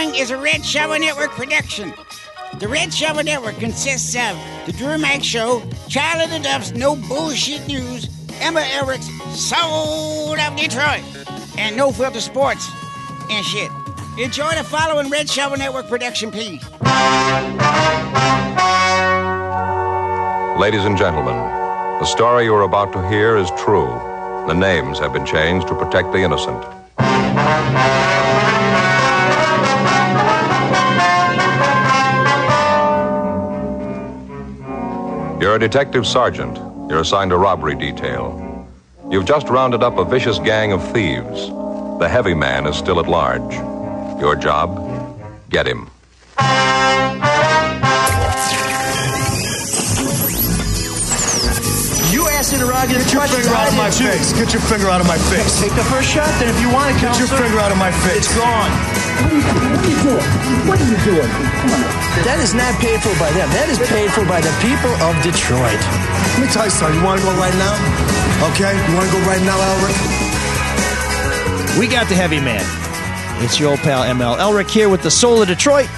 [0.00, 1.92] following is a Red Shovel Network production.
[2.58, 8.06] The Red Shovel Network consists of The Drew Mack Show, Charlie LeDuff's No Bullshit News,
[8.40, 9.08] ML Elrick's
[9.38, 11.02] Soul of Detroit,
[11.58, 12.70] and No Filter Sports
[13.30, 13.70] and shit.
[14.18, 16.62] Enjoy the following Red Shovel Network production, please.
[20.58, 21.36] Ladies and gentlemen,
[22.00, 23.88] the story you are about to hear is true.
[24.46, 26.64] The names have been changed to protect the innocent.
[35.40, 36.58] You're a detective sergeant.
[36.90, 38.68] You're assigned a robbery detail.
[39.10, 41.48] You've just rounded up a vicious gang of thieves.
[41.98, 43.54] The heavy man is still at large.
[44.20, 44.68] Your job?
[45.48, 45.88] Get him.
[52.12, 54.32] You asked interrogative Get your finger out of my face.
[54.34, 55.58] Get your finger out of my face.
[55.58, 57.90] Take the first shot, then if you want to, Get your finger out of my
[57.90, 58.28] face.
[58.28, 58.89] It's gone.
[59.20, 60.28] What are you doing?
[60.64, 61.28] What are you doing?
[61.28, 61.84] Come on.
[62.24, 63.48] That is not paid for by them.
[63.52, 65.76] That is paid for by the people of Detroit.
[65.76, 66.96] Let me tell you something.
[66.96, 67.76] You want to go right now?
[68.52, 68.72] Okay?
[68.72, 69.96] You want to go right now, Elrick?
[71.78, 72.64] We got the heavy man.
[73.44, 75.88] It's your old pal ML Elrick here with the Soul of Detroit,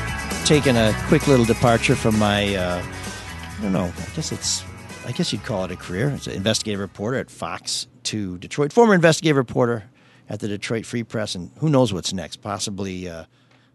[0.44, 4.64] taking a quick little departure from my, uh, I don't know, I guess it's,
[5.06, 6.10] I guess you'd call it a career.
[6.10, 9.84] It's an investigative reporter at Fox 2 Detroit, former investigative reporter
[10.28, 12.36] at the Detroit Free Press, and who knows what's next?
[12.36, 13.24] Possibly uh,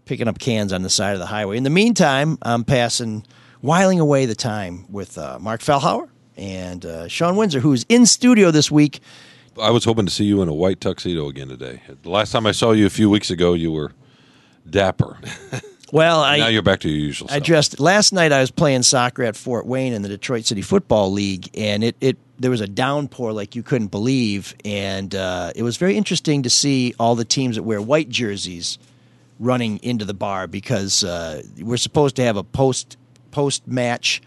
[0.06, 1.58] picking up cans on the side of the highway.
[1.58, 3.26] In the meantime, I'm passing,
[3.62, 8.52] whiling away the time with uh, Marc Fellhauer and uh, Shawn Windsor, who's in studio
[8.52, 9.02] this week.
[9.62, 11.81] I was hoping to see you in a white tuxedo again today.
[12.03, 13.92] The last time I saw you a few weeks ago, you were
[14.70, 15.18] dapper.
[15.91, 17.43] Well, I now you're back to your usual I self.
[17.43, 18.31] dressed last night.
[18.31, 21.95] I was playing soccer at Fort Wayne in the Detroit City Football League, and it,
[22.02, 26.44] it there was a downpour like you couldn't believe, and uh, it was very interesting
[26.44, 28.77] to see all the teams that wear white jerseys
[29.39, 32.97] running into the bar because uh, we're supposed to have a post
[33.31, 34.22] post match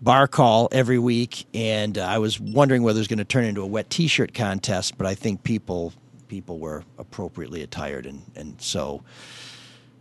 [0.00, 3.44] bar call every week, and uh, I was wondering whether it was going to turn
[3.44, 5.92] into a wet T-shirt contest, but I think people
[6.28, 9.02] people were appropriately attired, and and so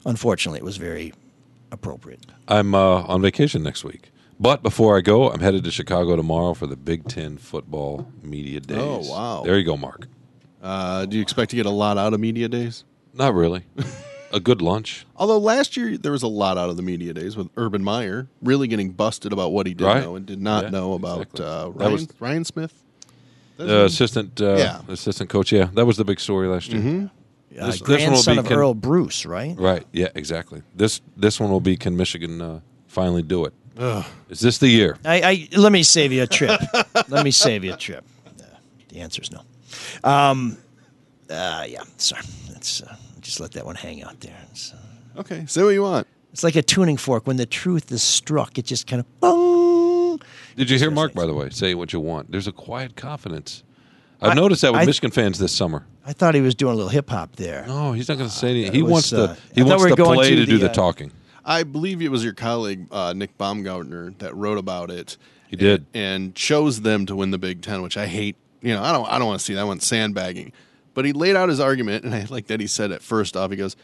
[0.06, 1.14] unfortunately it was very
[1.72, 2.26] appropriate.
[2.48, 4.10] I'm uh, on vacation next week.
[4.40, 8.60] But before I go, I'm headed to Chicago tomorrow for the Big Ten Football Media
[8.60, 8.78] Days.
[8.80, 9.44] Oh, wow.
[9.44, 10.08] There you go, Marc.
[10.62, 12.84] Uh, do you expect to get a lot out of media days?
[13.14, 13.64] Not really.
[14.34, 15.06] a good lunch.
[15.16, 18.28] Although last year there was a lot out of the media days with Urban Meyer
[18.42, 20.02] really getting busted about what he did Right.
[20.04, 21.46] know and did not Yeah, know about exactly.
[21.46, 22.74] uh, Ryan, was- Ryan Smith.
[23.58, 24.82] That's Uh, assistant, uh, Yeah.
[24.88, 25.52] assistant coach.
[25.52, 27.10] Yeah, that was the big story last year.
[27.56, 27.62] Mhm.
[27.62, 29.56] Uh, This- this one will grandson be of con- Earle Bruce, right?
[29.58, 29.86] Right.
[29.92, 30.10] Yeah.
[30.16, 30.62] Exactly.
[30.76, 31.76] This this one will be.
[31.78, 33.54] Can Michigan uh, finally do it?
[34.30, 34.98] Is this the year?
[35.04, 36.60] I, I let me save you a trip.
[37.10, 38.04] let me save you a trip.
[38.28, 38.44] Uh,
[38.90, 39.42] the answer is no.
[40.04, 40.58] Um,
[41.30, 42.24] uh, yeah, sorry.
[42.52, 44.38] Let's uh, just let that one hang out there.
[44.52, 44.78] It's, uh,
[45.20, 46.08] Okay, say what you want.
[46.32, 47.28] it's like a tuning fork.
[47.28, 50.20] When the truth is struck, it just kind of boom.
[50.56, 52.32] Did you hear Marc, by the way, say what you want?
[52.32, 53.64] There's a quiet confidence.
[54.30, 55.86] I've noticed that with I- Michigan fans this summer.
[56.06, 57.66] I thought he was doing a little hip hop there.
[57.68, 58.74] No, he's not going to say anything.
[58.74, 59.42] it He was, wants uh, to.
[59.56, 61.12] He wants we the going play to to, do the, the uh, talking.
[61.46, 65.18] I believe it was your colleague uh, Nick Baumgardner that wrote about it.
[65.48, 65.86] He did.
[65.94, 68.36] and chose them to win the Big Ten, which I hate.
[68.62, 69.08] You know, I don't.
[69.10, 70.52] I don't want to see that one sandbagging.
[70.94, 73.52] But he laid out his argument, and I like that he said at first off,
[73.52, 73.76] he goes,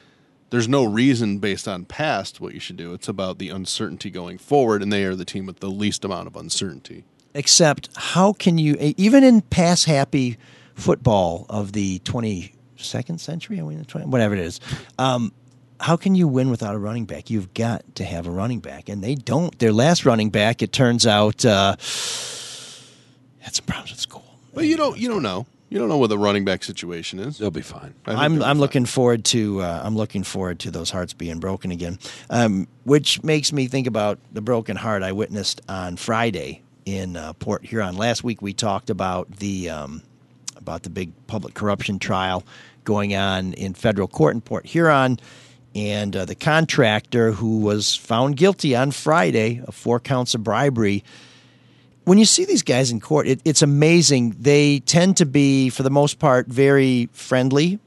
[0.50, 2.94] "There's no reason based on past what you should do.
[2.94, 6.28] It's about the uncertainty going forward, and they are the team with the least amount
[6.28, 7.04] of uncertainty."
[7.34, 10.38] Except, how can you, even in pass happy
[10.74, 14.60] football of the 22nd century, I mean, whatever it is,
[14.98, 15.32] um,
[15.80, 17.30] how can you win without a running back?
[17.30, 19.58] You've got to have a running back, and they don't.
[19.60, 21.76] Their last running back, it turns out, uh,
[23.40, 24.26] had some problems at school.
[24.54, 24.98] But you don't.
[24.98, 25.46] You don't know.
[25.70, 27.38] You don't know what the running back situation is.
[27.38, 27.94] They'll be fine.
[28.06, 28.60] I think I'm they'll be I'm fine.
[28.60, 33.24] looking forward to uh, I'm looking forward to those hearts being broken again, um, which
[33.24, 36.64] makes me think about the broken heart I witnessed on Friday
[36.96, 37.96] in uh, Port Huron.
[37.96, 40.02] Last week we talked about the um,
[40.56, 42.44] about the big public corruption trial
[42.84, 45.20] going on in federal court in Port Huron,
[45.76, 51.04] and uh, the contractor who was found guilty on Friday of four counts of bribery
[52.10, 54.36] when you see these guys in court, it, it's amazing.
[54.40, 57.78] They tend to be, for the most part, very friendly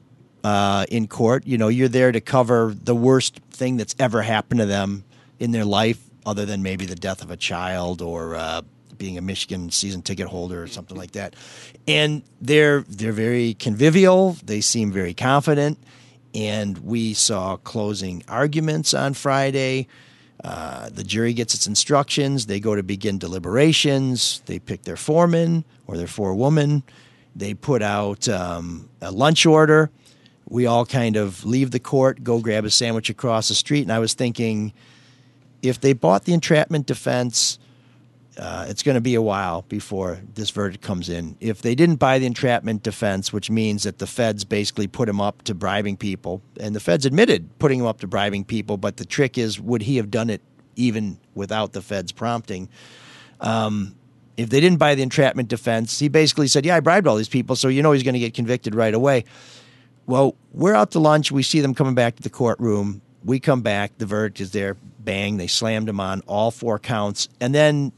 [0.45, 1.45] uh, in court.
[1.45, 5.03] You know, you're there to cover the worst thing that's ever happened to them
[5.39, 8.61] in their life, other than maybe the death of a child or uh,
[9.03, 11.35] being a Michigan season ticket holder or something like that.
[11.89, 14.37] And they're they're very convivial.
[14.45, 15.77] They seem very confident.
[16.33, 19.87] And we saw closing arguments on Friday.
[20.41, 22.45] Uh, the jury gets its instructions.
[22.45, 24.41] They go to begin deliberations.
[24.45, 26.83] They pick their foreman or their forewoman.
[27.35, 29.91] They put out um, a lunch order
[30.47, 33.91] we all kind of leave the court, go grab a sandwich across the street, and
[33.91, 34.73] I was thinking,
[35.61, 37.57] if they bought the entrapment defense,
[38.37, 41.37] uh, it's going to be a while before this verdict comes in.
[41.39, 45.21] If they didn't buy the entrapment defense, which means that the feds basically put him
[45.21, 48.97] up to bribing people, and the feds admitted putting him up to bribing people, but
[48.97, 50.41] the trick is, would he have done it
[50.75, 52.69] even without the feds prompting?
[53.39, 53.95] Um,
[54.35, 57.29] if they didn't buy the entrapment defense, he basically said, Yeah, I bribed all these
[57.29, 59.25] people, so you know he's going to get convicted right away.
[60.07, 61.31] Well, we're out to lunch.
[61.31, 63.01] We see them coming back to the courtroom.
[63.23, 63.97] We come back.
[63.99, 64.75] The verdict is there.
[64.99, 65.37] Bang.
[65.37, 67.29] They slammed him on all four counts.
[67.39, 67.93] And then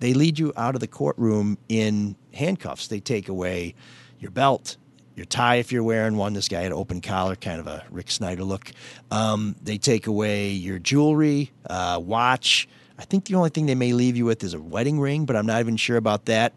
[0.00, 2.88] they lead you out of the courtroom in handcuffs.
[2.88, 3.74] They take away
[4.20, 4.76] your belt,
[5.16, 6.32] your tie if you're wearing one.
[6.32, 8.72] This guy had open collar, kind of a Rick Snyder look.
[9.10, 12.68] Um, they take away your jewelry, uh, watch.
[12.98, 15.36] I think the only thing they may leave you with is a wedding ring, but
[15.36, 16.52] I'm not even sure about that.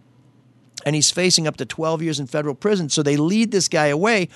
[0.86, 2.90] And he's facing up to 12 years in federal prison.
[2.90, 4.30] So they lead this guy away.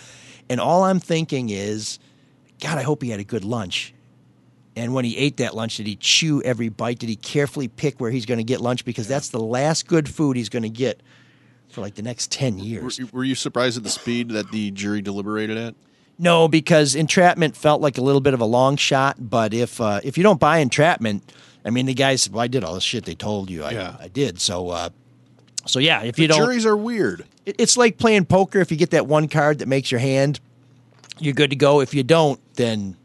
[0.48, 1.98] And all I'm thinking is,
[2.62, 3.94] God, I hope he had a good lunch.
[4.75, 7.00] And when he ate that lunch, did he chew every bite?
[7.00, 8.83] Did he carefully pick where he's going to get lunch?
[8.83, 11.01] Because that's the last good food he's going to get
[11.69, 13.00] for like the next 10 years.
[13.13, 15.75] were you surprised at the speed that the jury deliberated at?
[16.18, 19.18] No, because entrapment felt like a little bit of a long shot.
[19.19, 21.30] But if uh, if you don't buy entrapment,
[21.66, 23.66] I mean, the guy said, "Well, I did all this shit they told you.
[23.66, 23.98] I, Yeah.
[24.00, 24.89] I did." So, uh,
[25.66, 27.25] so yeah, if you don't, juries are weird.
[27.45, 28.60] it- it's like playing poker.
[28.62, 30.39] If you get that one card that makes your hand,
[31.19, 31.81] you're good to go.
[31.81, 32.95] If you don't, then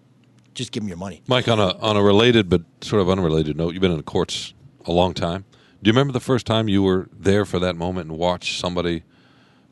[0.54, 1.22] just give them your money.
[1.26, 4.02] Mike, on a on a related but sort of unrelated note, you've been in the
[4.02, 4.54] courts
[4.86, 5.44] a long time.
[5.82, 9.02] Do you remember the first time you were there for that moment and watched somebody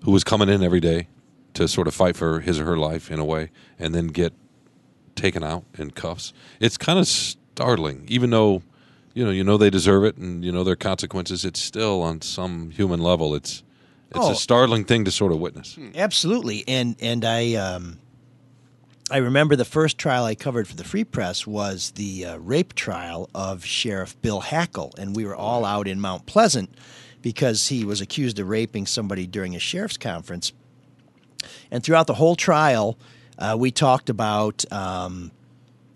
[0.05, 1.09] who was coming in every day
[1.55, 4.33] to sort of fight for his or her life in a way, and then get
[5.17, 6.33] taken out in cuffs?
[6.61, 8.63] It's kind of startling, even though
[9.15, 11.45] you know you know they deserve it and you know their consequences.
[11.45, 13.35] It's still on some human level.
[13.35, 13.63] It's
[14.11, 14.31] it's Oh.
[14.31, 15.77] a startling thing to sort of witness.
[15.95, 17.99] Absolutely, and and I um,
[19.10, 22.75] I remember the first trial I covered for the Free Press was the uh, rape
[22.75, 26.69] trial of Sheriff Bill Hackel, and we were all out in Mount Pleasant
[27.22, 30.52] because he was accused of raping somebody during a sheriff's conference.
[31.70, 32.99] And throughout the whole trial,
[33.38, 35.31] uh, we talked about, um,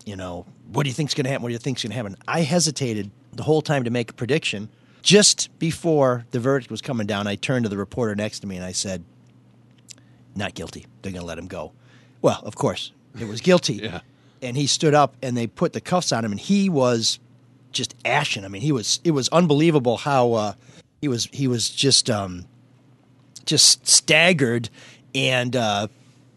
[0.05, 1.43] you know, what do you think's going to happen?
[1.43, 2.15] What do you think's going to happen?
[2.27, 4.69] I hesitated the whole time to make a prediction.
[5.03, 8.55] Just before the verdict was coming down, I turned to the reporter next to me
[8.55, 9.03] and I said,
[10.35, 10.87] "Not guilty.
[11.03, 11.73] They're going to let him go."
[12.23, 13.75] Well, of course, it was guilty.
[13.75, 14.01] Yeah.
[14.41, 17.19] And he stood up and they put the cuffs on him, and he was
[17.71, 18.45] just ashen.
[18.45, 18.99] I mean, he was.
[19.03, 20.53] It was unbelievable how uh,
[21.01, 21.29] he was.
[21.31, 22.09] He was just.
[22.09, 22.45] Um,
[23.45, 24.69] just staggered,
[25.13, 25.87] and uh,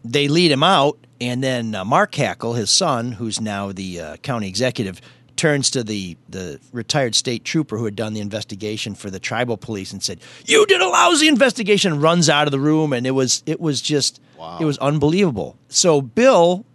[0.03, 0.97] they lead him out.
[1.19, 5.01] And then uh, Mark Hackel, his son, who's now the uh, county executive,
[5.37, 9.57] turns to the the retired state trooper who had done the investigation for the tribal
[9.57, 13.07] police and said, "You did a lousy investigation." and Runs out of the room, and
[13.07, 14.19] it was it was just
[14.59, 15.57] it was unbelievable.
[15.69, 16.65] So Bill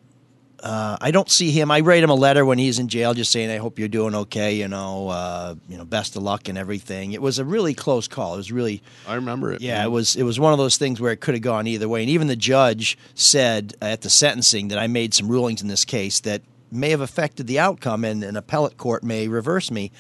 [0.63, 1.73] uh, I don't see him.
[1.73, 4.15] I write him a letter when he's in jail, just saying, "I hope you're doing
[4.15, 7.13] okay." You know, uh, you know, best of luck and everything.
[7.13, 8.35] It was a really close call.
[8.35, 9.61] It was really, I remember it.
[9.61, 10.15] yeah, it was.
[10.15, 12.03] It was one of those things where it could have gone either way.
[12.03, 15.85] And even the judge said at the sentencing that I made some rulings in this
[15.85, 16.43] case that
[16.73, 19.93] may have affected the outcome, and an appellate court may reverse me.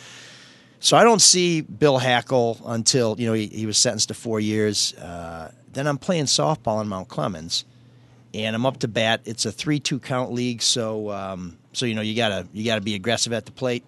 [0.81, 4.41] So I don't see Bill Hackel until you know he, he was sentenced to four
[4.41, 4.95] years.
[4.95, 7.65] Uh, then I'm playing softball in Mount Clemens,
[8.35, 9.21] and I'm up to bat.
[9.25, 12.95] It's a three-two count league, so um, so you know you gotta you gotta be
[12.95, 13.85] aggressive at the plate.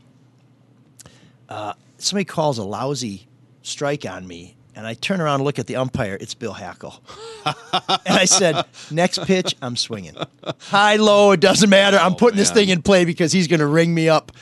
[1.49, 3.27] Uh, somebody calls a lousy
[3.63, 6.17] strike on me, and I turn around and look at the umpire.
[6.21, 7.01] It's Bill Hackel,
[8.07, 10.17] and I said, "Next pitch, I'm swinging,
[10.59, 11.97] high, low, it doesn't matter.
[11.97, 14.33] I'm putting this thing in play because he's going to ring me up."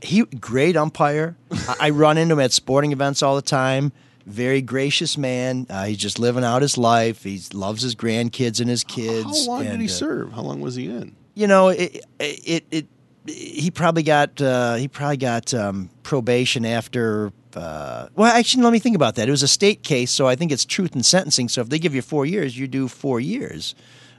[0.00, 1.36] He great umpire.
[1.50, 3.90] I, I run into him at sporting events all the time.
[4.26, 5.66] Very gracious man.
[5.68, 7.24] Uh, he's just living out his life.
[7.24, 9.46] He loves his grandkids and his kids.
[9.46, 10.32] How long did he uh, serve?
[10.32, 11.16] How long was he in?
[11.38, 12.86] you know, it, it, it,
[13.26, 17.32] he probably got, uh, he probably got um, probation after.
[17.58, 19.28] Uh, well, actually, let me think about that.
[19.28, 21.48] It was a state case, so I think it's truth in sentencing.
[21.48, 23.74] So if they give you four years, you do four years.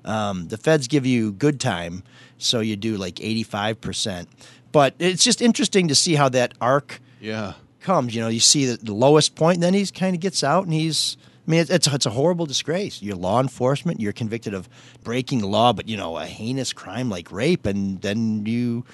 [0.06, 2.04] Um, the feds give you good time,
[2.38, 4.28] so you do like eighty-five percent.
[4.72, 7.54] But it's just interesting to see how that arc Yeah.
[7.82, 8.14] comes.
[8.16, 10.64] You know, you see the, the lowest point, and then he kind of gets out,
[10.66, 11.18] and he's.
[11.48, 13.02] I mean, it's it's a, it's a horrible disgrace.
[13.02, 14.00] You're law enforcement.
[14.00, 14.70] You're convicted of
[15.04, 18.86] breaking the law, but you know a heinous crime like rape, and then you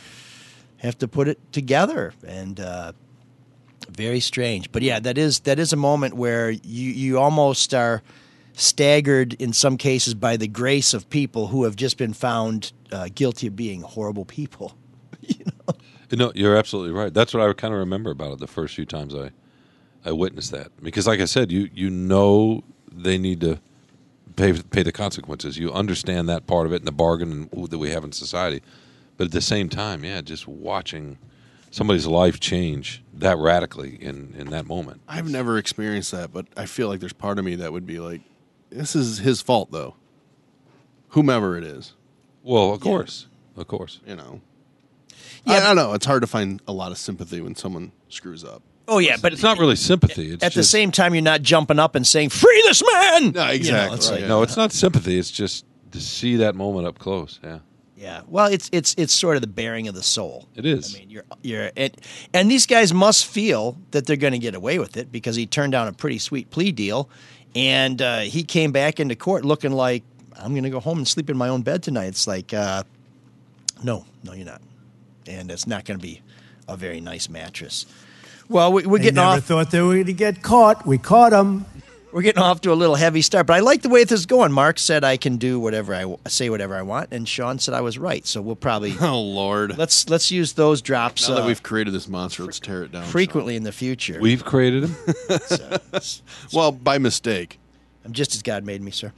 [0.78, 2.14] have to put it together.
[2.26, 2.94] And uh,
[3.90, 8.02] very strange, but yeah, that is that is a moment where you you almost are
[8.54, 13.10] staggered in some cases by the grace of people who have just been found uh,
[13.14, 14.76] guilty of being horrible people.
[15.28, 16.26] You know?
[16.28, 17.12] No, you're absolutely right.
[17.12, 19.32] That's what I kind of remember about it the first few times I,
[20.06, 20.72] I witnessed that.
[20.84, 23.60] Because, like I said, you you know they need to
[24.36, 25.58] pay pay the consequences.
[25.58, 28.62] You understand that part of it and the bargain that we have in society,
[29.18, 31.18] but at the same time, yeah, just watching
[31.76, 35.02] somebody's life change that radically in in that moment.
[35.08, 38.00] I've never experienced that, but I feel like there's part of me that would be
[38.00, 38.22] like,
[38.70, 39.96] this is his fault though.
[41.10, 41.94] Whomever it is,
[42.44, 44.00] Well, of course, of course.
[44.06, 44.42] you know.
[45.46, 45.94] Yeah, I, I don't know.
[45.94, 48.62] It's hard to find a lot of sympathy when someone screws up.
[48.88, 50.32] Oh yeah, but It's not really sympathy.
[50.34, 53.42] It's at the same time you're not jumping up and saying "Free this man." No,
[53.42, 53.96] You know, exactly.
[53.98, 54.28] it's Right, like- yeah.
[54.28, 55.18] No, it's not sympathy.
[55.18, 57.40] It's just to see that moment up close.
[57.44, 57.60] Yeah,
[57.98, 58.22] Yeah.
[58.28, 60.48] Well, it's it's it's sort of the bearing of the soul.
[60.56, 60.96] it is.
[60.96, 61.96] I mean, you're you're and,
[62.34, 65.46] and these guys must feel that they're going to get away with it because he
[65.46, 67.10] turned down a pretty sweet plea deal,
[67.56, 70.04] and uh, he came back into court looking like
[70.38, 72.08] I'm going to go home and sleep in my own bed tonight.
[72.08, 72.84] It's like, uh,
[73.82, 74.62] no, no, you're not,
[75.26, 76.22] and it's not going to be
[76.68, 77.86] a very nice mattress.
[78.50, 79.44] Well, we, we're They getting never off.
[79.46, 80.86] thought they were going to get caught.
[80.86, 81.66] We caught them.
[82.16, 84.26] We're getting off to a little heavy start, but I like the way this is
[84.26, 84.54] going.
[84.54, 87.82] Marc said I can do whatever I say, whatever I want, and Shawn said I
[87.82, 88.26] was right.
[88.26, 89.78] So we'll probably Oh Lord!
[89.78, 92.94] let's let's use those drops now that uh, we've created this monster, let's tear it
[92.94, 93.04] down.
[93.04, 94.18] frequently in the future.
[94.22, 94.96] We've created him.
[95.46, 97.60] So, Well, by mistake.
[98.06, 99.12] I'm just as God made me, sir.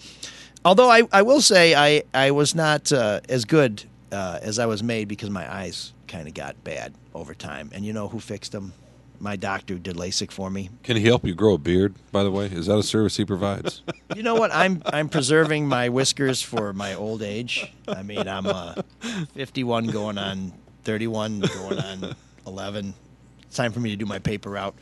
[0.66, 4.66] Although I, I will say I, I was not uh, as good uh, as I
[4.66, 7.70] was made because my eyes kind of got bad over time.
[7.76, 8.74] And you know who fixed them?
[9.20, 10.70] My doctor who did LASIK for me.
[10.84, 11.96] Can he help you grow a beard?
[12.12, 13.82] By the way, is that a service he provides?
[14.16, 14.52] You know what?
[14.52, 17.72] I'm I'm preserving my whiskers for my old age.
[17.88, 18.74] I mean, I'm uh,
[19.36, 20.54] 51 going on
[20.86, 22.16] 31, going on
[22.48, 22.94] 11.
[23.44, 24.74] It's time for me to do my paper route.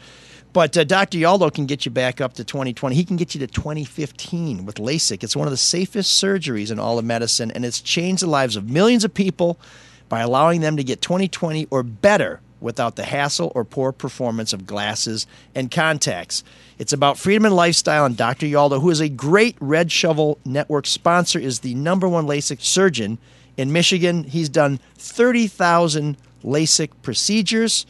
[0.53, 1.17] But uh, Dr.
[1.17, 2.95] Yaldo can get you back up to 2020.
[2.95, 5.23] He can get you to 2015 with LASIK.
[5.23, 8.55] It's one of the safest surgeries in all of medicine, and it's changed the lives
[8.55, 9.59] of millions of people
[10.07, 14.65] by allowing them to get 2020 or better without the hassle or poor performance of
[14.65, 16.43] glasses and contacts.
[16.79, 18.47] It's about freedom and lifestyle, and Dr.
[18.47, 23.19] Yaldo, who is a great Red Shovel Network sponsor, is the number one LASIK surgeon
[23.55, 24.23] in Michigan.
[24.23, 27.85] He's done 30,000 LASIK procedures,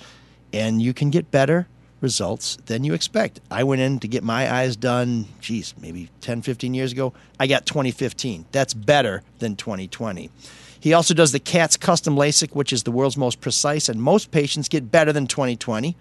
[0.51, 1.67] and you can get better
[2.01, 3.39] results than you expect.
[3.49, 7.13] I went in to get my eyes done, geez, maybe 10, 15 years ago.
[7.39, 8.45] I got 2015.
[8.51, 10.29] That's better than 2020.
[10.85, 14.29] He also does the CATS custom LASIK, which is the world's most precise, and most
[14.29, 15.97] patients get better than 2020.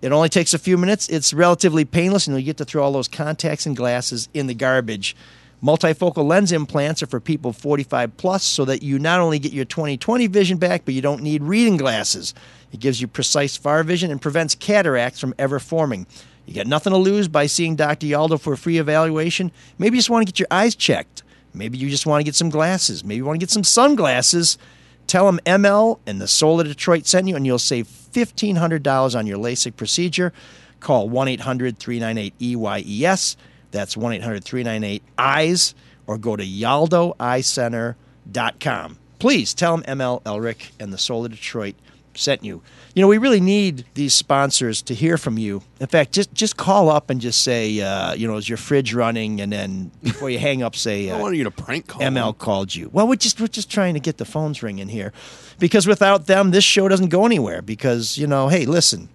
[0.00, 1.08] It only takes a few minutes.
[1.08, 4.54] It's relatively painless, and you get to throw all those contacts and glasses in the
[4.54, 5.16] garbage.
[5.60, 9.64] Multifocal lens implants are for people 45 plus, so that you not only get your
[9.64, 12.32] 20/20 vision back, but you don't need reading glasses.
[12.72, 16.06] It gives you precise far vision and prevents cataracts from ever forming.
[16.46, 18.06] You got nothing to lose by seeing Dr.
[18.06, 19.50] Yaldo for a free evaluation.
[19.78, 21.21] Maybe you just want to get your eyes checked.
[21.54, 23.04] Maybe you just want to get some glasses.
[23.04, 24.58] Maybe you want to get some sunglasses.
[25.06, 29.26] Tell them ML and the Soul of Detroit sent you, and you'll save $1,500 on
[29.26, 30.32] your LASIK procedure.
[30.80, 33.36] Call 1 800 398 EYES.
[33.70, 35.74] That's 1 800 398 EYES,
[36.06, 38.98] or go to yaldoeyecenter.com.
[39.18, 41.76] Please tell them ML Elrick and the Soul of Detroit
[42.14, 42.62] sent you.
[42.94, 45.62] You know, we really need these sponsors to hear from you.
[45.80, 48.94] In fact, just just call up and just say, uh, you know, is your fridge
[48.94, 49.40] running?
[49.40, 52.02] And then before you hang up, say, I uh, want you to prank call.
[52.02, 52.90] ML called you.
[52.92, 55.12] Well, we're just we're just trying to get the phones ringing here,
[55.58, 57.62] because without them, this show doesn't go anywhere.
[57.62, 59.08] Because you know, hey, listen,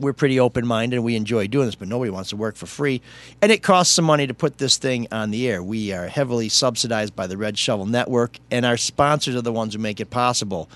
[0.00, 2.66] we're pretty open minded and we enjoy doing this, but nobody wants to work for
[2.66, 3.02] free,
[3.42, 5.62] and it costs some money to put this thing on the air.
[5.62, 9.74] We are heavily subsidized by the Red Shovel Network, and our sponsors are the ones
[9.74, 10.68] who make it possible.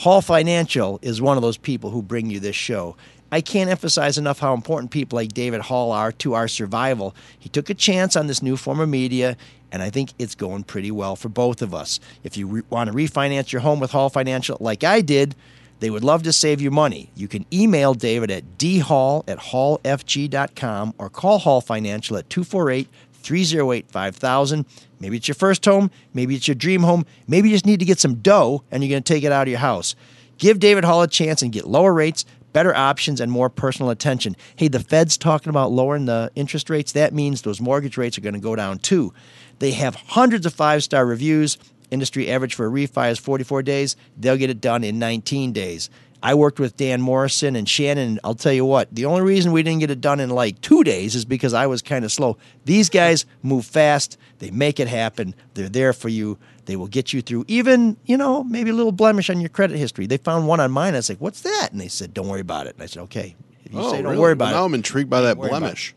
[0.00, 2.96] Hall Financial is one of those people who bring you this show.
[3.30, 7.14] I can't emphasize enough how important people like David Hall are to our survival.
[7.38, 9.36] He took a chance on this new form of media,
[9.70, 12.00] and I think it's going pretty well for both of us.
[12.24, 15.34] If you re- want to refinance your home with Hall Financial, like I did,
[15.80, 17.10] they would love to save you money.
[17.14, 23.90] You can email David at dhall at hallfg.com or call Hall Financial at 248 308
[23.90, 24.64] 5000.
[25.00, 27.86] Maybe it's your first home, maybe it's your dream home, maybe you just need to
[27.86, 29.96] get some dough and you're going to take it out of your house.
[30.38, 34.36] Give David Hall a chance and get lower rates, better options, and more personal attention.
[34.56, 36.92] Hey, the Fed's talking about lowering the interest rates.
[36.92, 39.12] That means those mortgage rates are going to go down too.
[39.58, 41.58] They have hundreds of five star reviews.
[41.90, 43.96] Industry average for a refi is 44 days.
[44.16, 45.90] They'll get it done in 19 days.
[46.22, 49.62] I worked with Dan Morrison and Shannon, I'll tell you what, the only reason we
[49.62, 52.36] didn't get it done in like two days is because I was kind of slow.
[52.66, 57.12] These guys move fast, they make it happen, they're there for you, they will get
[57.12, 60.06] you through even, you know, maybe a little blemish on your credit history.
[60.06, 60.94] They found one on mine.
[60.94, 61.68] I was like, what's that?
[61.72, 62.74] And they said, don't worry about it.
[62.74, 63.34] And I said, okay.
[63.64, 64.18] If you Oh, say don't really?
[64.18, 64.66] worry about Now it.
[64.66, 65.40] I'm intrigued by that it.
[65.40, 65.94] blemish.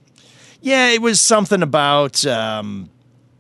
[0.62, 2.90] Yeah, it was something about um,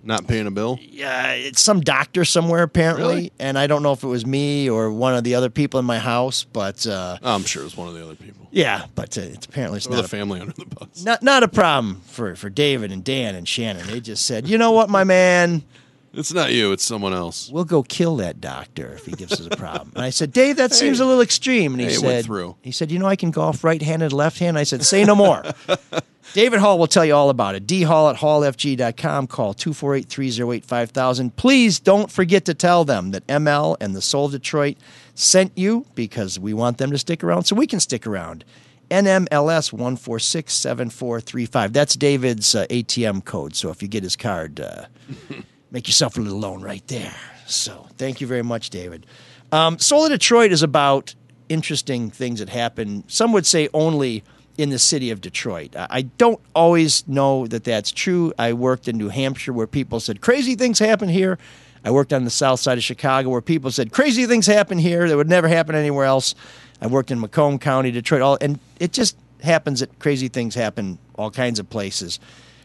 [0.05, 0.79] Not paying a bill.
[0.81, 3.31] Yeah, it's some doctor somewhere apparently, Really?
[3.39, 5.85] and I don't know if it was me or one of the other people in
[5.85, 8.47] my house, but uh, Oh, I'm sure it was one of the other people.
[8.51, 11.03] yeah, but uh, it's apparently it's Throw not the a, family under the bus.
[11.05, 13.87] not not a problem for for David and Dan and Shannon.
[13.87, 15.63] They just said, you know what, my man,
[16.13, 16.71] It's not you.
[16.73, 17.49] It's someone else.
[17.51, 19.91] we'll go kill that doctor if he gives us a problem.
[19.95, 21.73] And I said, Dave, that seems a little extreme.
[21.73, 22.55] And he Hey, it went through.
[22.61, 24.59] he said, you know, I can golf right-handed, left-handed.
[24.59, 25.43] I said, say no more.
[26.33, 27.65] David Hall will tell you all about it.
[27.67, 29.27] dhall at hallfg.com.
[29.27, 31.35] Call 248-308-5000.
[31.35, 34.77] Please don't forget to tell them that ML and the Soul of Detroit
[35.15, 38.45] sent you because we want them to stick around so we can stick around.
[38.91, 41.73] NMLS 1467435.
[41.73, 43.55] That's David's uh, ATM code.
[43.55, 44.85] So if you get his card, uh,
[45.73, 47.13] make yourself a little loan right there.
[47.45, 49.05] So thank you very much, David.
[49.51, 51.13] Um, Soul of Detroit is about
[51.49, 53.03] interesting things that happen.
[53.07, 54.23] Some would say only
[54.57, 55.75] in the city of Detroit.
[55.75, 58.31] I don't always know that that's true.
[58.37, 61.39] I worked in New Hampshire where people said crazy things happen here.
[61.83, 65.09] I worked on the south side of Chicago where people said crazy things happen here
[65.09, 66.35] that would never happen anywhere else.
[66.81, 70.99] I worked in Macomb County, Detroit, all, and it just happens that crazy things happen
[71.15, 72.19] all kinds of places.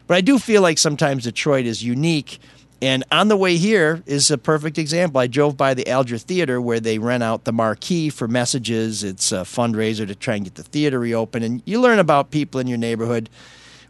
[0.07, 2.39] But I do feel like sometimes Detroit is unique.
[2.81, 5.19] And on the way here is a perfect example.
[5.19, 9.03] I drove by the Alger Theater where they rent out the marquee for messages.
[9.03, 11.43] It's a fundraiser to try and get the theater reopened.
[11.43, 13.29] And you learn about people in your neighborhood.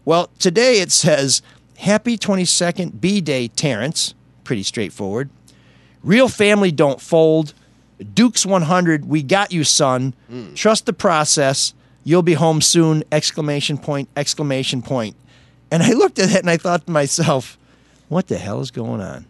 [0.06, 1.44] Well, today it says,
[1.78, 4.16] Happy 22nd B Day, Terrence.
[4.44, 5.30] Pretty straightforward.
[6.04, 7.54] Real family don't fold.
[8.14, 10.16] Dukes 100, we got you, son.
[10.30, 10.54] Hmm.
[10.56, 11.74] Trust the process.
[12.04, 13.04] You'll be home soon!
[13.12, 14.10] Exclamation point!
[14.16, 15.16] Exclamation point!
[15.70, 17.59] And I looked at it and I thought to myself,
[18.10, 19.26] "What the hell is going on?"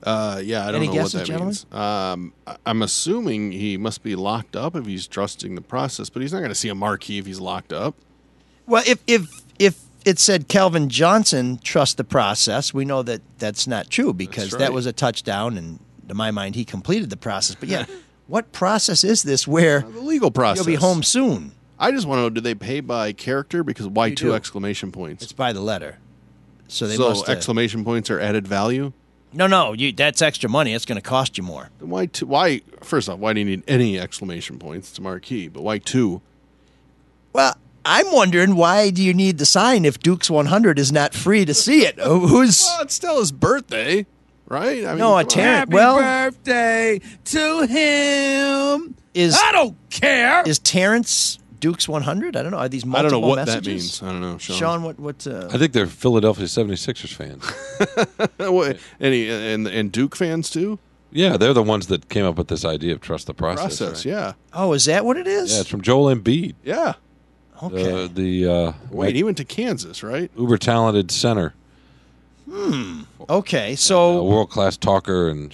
[0.00, 1.48] Uh, yeah, I don't Any know guesses, what that gentlemen?
[1.48, 1.66] means.
[1.72, 2.32] Um,
[2.64, 6.38] I'm assuming he must be locked up if he's trusting the process, but he's not
[6.38, 7.96] going to see a marquee if he's locked up.
[8.66, 13.66] Well, if if if it said Calvin Johnson trust the process, we know that that's
[13.66, 17.16] not true because That's that was a touchdown, and to my mind, he completed the
[17.16, 17.56] process.
[17.58, 17.86] But yeah,
[18.28, 20.58] what process is this where The legal process.
[20.64, 21.52] you'll be home soon?
[21.76, 23.64] I just want to know: do they pay by character?
[23.64, 24.34] Because why You two do.
[24.34, 25.24] exclamation points?
[25.24, 25.98] It's by the letter.
[26.68, 27.28] So they so must.
[27.28, 28.92] exclamation points are added value.
[29.32, 30.74] no, no, you, that's extra money.
[30.74, 31.70] It's going to cost you more.
[31.78, 32.26] Then why two?
[32.26, 34.90] Why first off, why do you need any exclamation points?
[34.90, 36.20] It's a marquee, but why two?
[37.32, 41.44] Well, I'm wondering why do you need the sign if Duke's 100 is not free
[41.46, 41.98] to see it?
[41.98, 44.04] Oh, Who's Well, it's still his birthday,
[44.46, 44.84] right?
[44.84, 45.26] I mean, no a come on.
[45.26, 45.70] Terrence?
[45.72, 48.94] Well, birthday to him.
[49.14, 50.42] is I don't care.
[50.46, 52.36] is Terrence Duke's 100?
[52.36, 52.58] I don't know.
[52.58, 53.64] Are these multiple I don't know what messages?
[53.64, 54.02] that means.
[54.02, 54.56] I don't know, Shawn.
[54.56, 55.26] Shawn, what what?
[55.26, 57.44] Uh, I think they're Philadelphia 76ers fans.
[58.38, 60.78] What- Any and and Duke fans too?
[61.10, 63.78] yeah, they're the ones that came up with this idea of trust the process.
[63.78, 64.12] Process, right?
[64.12, 65.52] yeah, oh, is that what it is?
[65.54, 66.94] Yeah, it's from Joel Embiid, yeah.
[67.62, 68.04] okay.
[68.04, 70.30] uh, the uh, Wait, he went to Kansas, right?
[70.36, 71.54] uber talented center,
[72.50, 73.02] Hmm.
[73.28, 73.74] okay.
[73.76, 75.50] So a world class talker and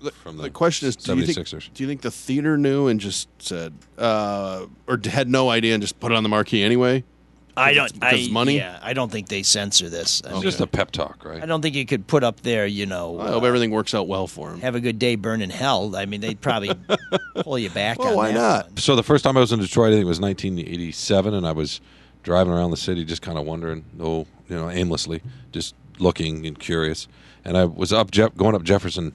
[0.00, 2.88] shitster from the, The question is, do you, think, do you think the theater knew
[2.88, 6.62] and just said, uh, or had no idea and just put it on the marquee
[6.62, 7.04] anyway?
[7.58, 7.92] I don't.
[7.92, 8.56] because I, money?
[8.56, 10.22] Yeah, I don't think they censor this.
[10.24, 11.42] I, It's mean, just a pep talk, right?
[11.42, 12.66] I don't think you could put up there.
[12.66, 14.60] You know, I hope uh, everything works out well for him.
[14.60, 15.96] have a good day, burn in hell.
[15.96, 16.70] I mean, they'd probably
[17.40, 17.98] pull you back.
[17.98, 18.66] Well, on why that not?
[18.68, 18.76] one.
[18.76, 21.52] So the first time I was in Detroit, I think it was 1987, and I
[21.52, 21.80] was
[22.22, 26.58] driving around the city, just kind of wondering, oh, you know, aimlessly, just looking and
[26.58, 27.08] curious.
[27.44, 29.14] And I was up Jeff, going up Jefferson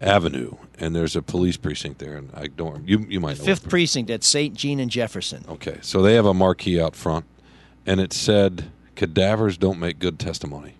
[0.00, 2.88] Avenue, and there's a police precinct there, and I don't.
[2.88, 4.54] You you might know Fifth precinct at St.
[4.54, 5.44] Jean and Jefferson.
[5.48, 7.24] Okay, so they have a marquee out front,
[7.86, 10.74] and it said, "Cadavers don't make good testimony."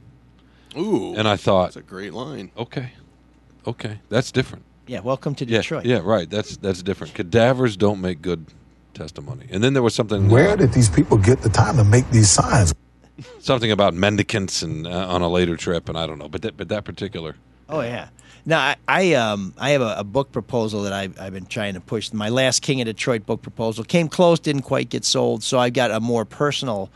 [0.76, 2.50] Ooh, And I thought, that's a great line.
[2.56, 2.92] okay,
[3.66, 4.64] okay, that's different.
[4.86, 5.84] Yeah, welcome to Yeah, Detroit.
[5.84, 6.28] yeah, right.
[6.28, 7.14] That's that's different.
[7.14, 8.46] Cadavers don't make good
[8.94, 9.46] testimony.
[9.50, 10.28] And then there was something.
[10.30, 12.74] Where uh, did these people get the time to make these signs?
[13.38, 16.56] something about mendicants and uh, on a later trip, and I don't know, but that,
[16.56, 17.36] but that particular.
[17.68, 18.08] Oh yeah.
[18.44, 21.74] Now I, I um I have a, a book proposal that I've I've been trying
[21.74, 22.12] to push.
[22.12, 25.42] My last King of Detroit book proposal came close, didn't quite get sold.
[25.42, 26.90] So I got a more personal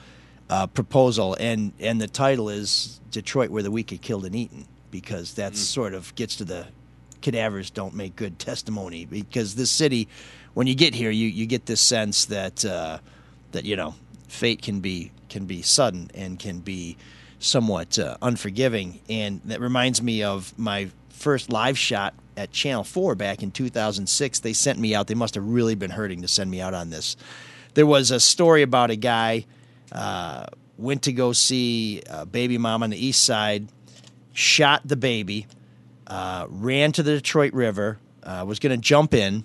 [0.51, 4.67] uh, proposal, and and the title is Detroit, where the weak get killed and eaten,
[4.91, 6.67] because that sort of gets to the
[7.23, 9.05] cadavers don't make good testimony.
[9.05, 10.09] Because this city,
[10.55, 12.99] when you get here, you you get this sense that uh,
[13.53, 13.95] that you know
[14.29, 16.97] fate can be can be sudden and can be
[17.39, 19.01] somewhat uh, unforgiving.
[19.09, 24.41] And that reminds me of my first live shot at Channel 4 back in 2006.
[24.41, 25.07] They sent me out.
[25.07, 27.17] They must have really been hurting to send me out on this.
[27.75, 29.47] There was a story about a guy
[29.93, 30.47] uh,
[30.79, 33.69] went to go see a baby mom on the east side,
[34.33, 35.47] shot the baby,
[36.07, 39.45] uh, ran to the Detroit River, uh, was going to jump in.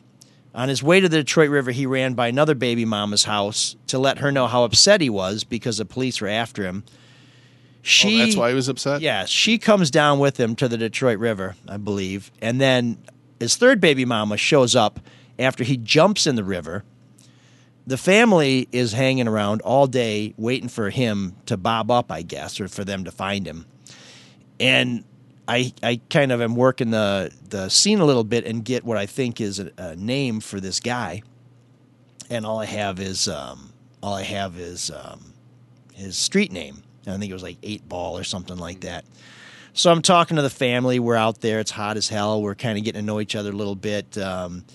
[0.53, 3.97] On his way to the Detroit River, he ran by another baby mama's house to
[3.97, 6.84] let her know how upset he was because the police were after him.
[7.82, 9.02] She Oh, that's why he was upset.
[9.02, 12.98] Yeah, she comes down with him to the Detroit River, I believe, and then
[13.39, 15.00] his third baby mama shows up
[15.39, 16.84] after he jumps in the river.
[17.88, 22.62] The family is hanging around all day waiting for him to bob up, I guess,
[22.62, 23.65] or for them to find him.
[24.60, 25.04] And
[25.48, 28.98] I, I kind of am working the, the scene a little bit and get what
[28.98, 31.24] I think is a, a name for this guy.
[32.30, 35.34] And all I have is um, all I have is um,
[35.94, 36.84] his street name.
[37.07, 39.05] I think it was like eight ball or something like that.
[39.73, 40.99] So I'm talking to the family.
[40.99, 41.59] We're out there.
[41.59, 42.41] It's hot as hell.
[42.41, 44.17] We're kind of getting to know each other a little bit.
[44.17, 44.65] Um,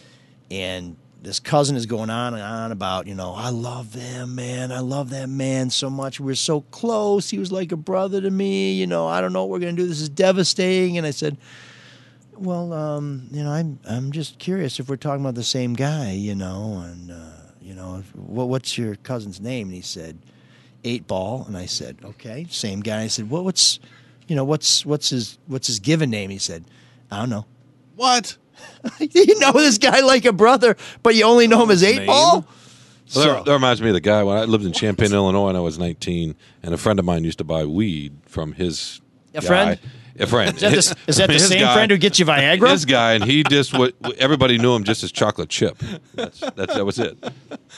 [0.50, 4.72] and this cousin is going on and on about, you know, I love them, man.
[4.72, 6.18] I love that man so much.
[6.18, 7.28] We're so close.
[7.28, 8.72] He was like a brother to me.
[8.72, 9.88] You know, I don't know what we're going to do.
[9.88, 10.96] This is devastating.
[10.96, 11.36] And I said,
[12.34, 16.12] well, um, you know, I'm I'm just curious if we're talking about the same guy,
[16.12, 19.68] you know, and uh, you know, if, what, what's your cousin's name?
[19.68, 20.18] And he said,
[20.86, 21.44] Eight Ball.
[21.46, 23.02] And I said, okay, same guy.
[23.02, 23.78] I said, well, what's,
[24.28, 26.30] you know, what's what's his what's his given name?
[26.30, 26.64] He said,
[27.10, 27.44] I don't know.
[27.96, 28.36] What?
[29.00, 32.06] you know this guy like a brother, but you only know him as Eight Name?
[32.06, 32.40] Ball.
[32.40, 32.48] Well,
[33.06, 35.56] So- that, that reminds me of the guy when I lived in Champaign, Illinois, and
[35.56, 39.00] I was 19, and a friend of mine used to buy weed from his
[39.34, 39.46] A guy.
[39.46, 39.78] friend?
[40.18, 40.54] A friend.
[40.56, 42.68] Is that the, is that the same guy- friend who gets you Viagra?
[42.70, 45.76] This guy, and he just what everybody knew him just as chocolate chip.
[46.14, 47.18] That's, that's that was it.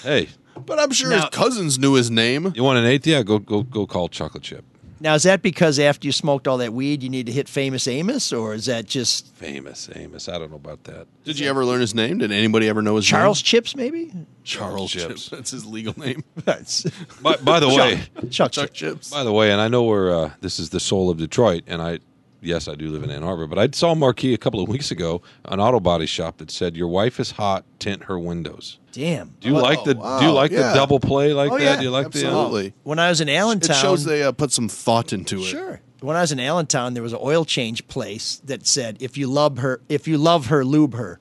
[0.05, 2.53] Hey, But I'm sure Now- his cousins knew his name.
[2.55, 3.07] you want an eighth?
[3.07, 4.65] Yeah, go go go call chocolate chip.
[5.01, 7.87] Now, is that because after you smoked all that weed, you need to hit famous
[7.87, 10.29] Amos, or is that just Famous Amos.
[10.29, 11.07] I don't know about that.
[11.23, 12.19] Did you ever learn his name?
[12.19, 13.45] Did anybody ever know his Charles name?
[13.45, 14.11] Chips, maybe?
[14.43, 15.07] Charles Chips.
[15.07, 15.29] Chips.
[15.29, 16.25] That's his legal name.
[16.45, 16.83] That's
[17.23, 18.79] By, by the way, Chuck, Chuck Chips.
[18.79, 19.11] Chips.
[19.11, 21.81] by the way, and I know we're uh, this is the soul of Detroit, and
[21.81, 22.01] I
[22.41, 24.69] yes, I do live in Ann Arbor, but I saw a marquee a couple of
[24.69, 28.79] weeks ago, an auto body shop that said "Your wife is hot, tint her windows."
[28.93, 29.35] Damn.
[29.41, 30.69] Do you like the wow, Do you like yeah.
[30.73, 31.65] the double play like Oh, that?
[31.65, 32.25] yeah, Do you like the?
[32.25, 32.75] uh, absolutely.
[32.83, 35.45] When I was in Allentown, It shows they uh, put some thought into it.
[35.45, 35.81] Sure.
[36.01, 39.27] When I was in Allentown, there was an oil change place that said, "If you
[39.29, 41.19] love her, if you love her, lube her."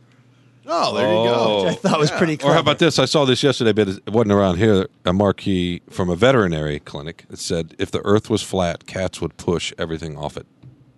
[0.69, 1.23] Oh, there you Oh.
[1.23, 1.63] go.
[1.65, 2.99] Which I thought was pretty Or how about this?
[2.99, 4.87] I saw this yesterday, but it wasn't around here.
[5.05, 9.37] A marquee from a veterinary clinic that said, "If the Earth was flat, cats would
[9.37, 10.45] push everything off it."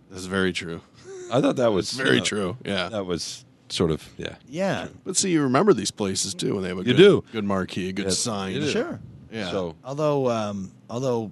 [0.10, 0.82] That's very true.
[1.32, 2.58] I thought that was Very you know, true.
[2.65, 2.89] Yeah.
[2.89, 4.36] That was sort of yeah.
[4.48, 7.24] Yeah, But see, you remember these places too when they have a You good, do.
[7.32, 8.54] good marquee, a good Yeah, sign.
[8.54, 8.69] you do.
[8.72, 9.00] sure.
[9.32, 9.52] Yeah.
[9.52, 11.32] So Although, um, although,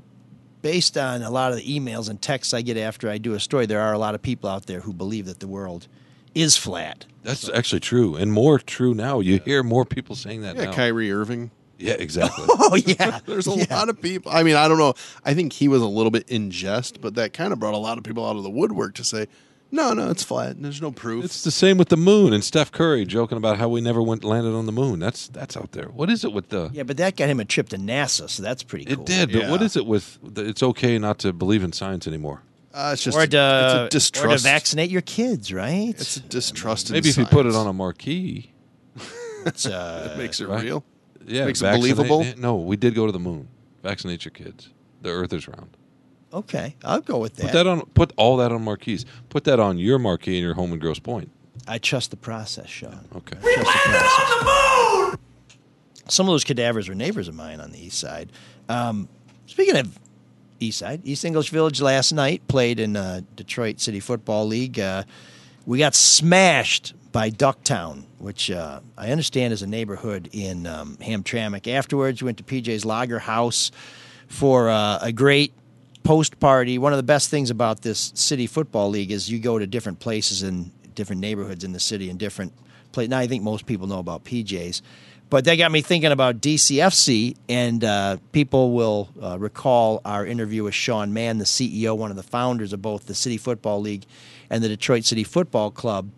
[0.61, 3.39] based on a lot of the emails and texts I get after I do a
[3.39, 5.87] story, there are a lot of people out there who believe that the world
[6.35, 7.05] is flat.
[7.23, 9.19] that's actually true, and more true now.
[9.19, 10.73] You hear more people saying that yeah, now.
[10.73, 11.49] Kyrie Irving.
[11.79, 12.45] Yeah, exactly.
[12.49, 13.65] Oh yeah, There's a Yeah.
[13.75, 14.31] lot of people.
[14.31, 14.93] I mean, I don't know.
[15.23, 17.77] I think he was a little bit in jest, but that kind of brought a
[17.77, 19.27] lot of people out of the woodwork to say,
[19.69, 20.61] no, no, it's flat.
[20.61, 21.25] There's no proof.
[21.25, 24.23] It's the same with the moon and Steph Curry joking about how we never went
[24.23, 24.99] landed on the moon.
[24.99, 25.89] That's that's out there.
[25.89, 26.69] What is it with the?
[26.71, 28.93] Yeah, but that got him a trip to NASA, so that's pretty cool.
[29.01, 29.65] It did, but what Yeah.
[29.65, 30.19] is it with?
[30.23, 32.43] The, it's okay not to believe in science anymore.
[32.73, 34.43] uh, it's just Or a, to, it's a or distrust.
[34.45, 35.89] to vaccinate your kids, right?
[35.89, 36.89] It's a distrust.
[36.91, 38.51] Maybe in if you put it on a marquee,
[39.45, 40.63] It's, uh, it makes it right?
[40.63, 40.83] real.
[41.27, 42.25] Yeah, Makes it believable?
[42.37, 43.47] No, we did go to the moon.
[43.83, 44.69] Vaccinate your kids.
[45.01, 45.75] The Earth is round.
[46.33, 47.43] okay, I'll go with that.
[47.43, 47.81] Put that on.
[47.93, 49.05] Put all that on marquees.
[49.29, 51.29] Put that on your marquee in your home in Grosse Pointe.
[51.67, 53.07] I trust the process, Shawn.
[53.15, 53.37] Okay.
[53.43, 55.17] We trust the process.
[56.09, 58.31] Some of those cadavers were neighbors of mine on the east side.
[58.69, 59.09] Um,
[59.45, 59.99] speaking of
[60.59, 64.79] east side, East English Village last night played in uh, Detroit City Football League.
[64.79, 65.03] Uh,
[65.65, 71.67] we got smashed by Ducktown, which uh, I understand is a neighborhood in um, Hamtramck.
[71.67, 73.71] Afterwards, we went to PJ's Lager House
[74.27, 75.51] for uh, a great
[76.03, 76.77] post party.
[76.77, 79.99] One of the best things about this city football league is you go to different
[79.99, 82.53] places in different neighborhoods in the city and different
[82.91, 83.09] places.
[83.09, 84.83] Now I think most people know about PJ's,
[85.31, 87.35] but that got me thinking about DCFC.
[87.49, 92.15] And uh, people will uh, recall our interview with Sean Mann, the CEO, one of
[92.15, 94.05] the founders of both the City Football League
[94.51, 96.11] and the Detroit City Football Club.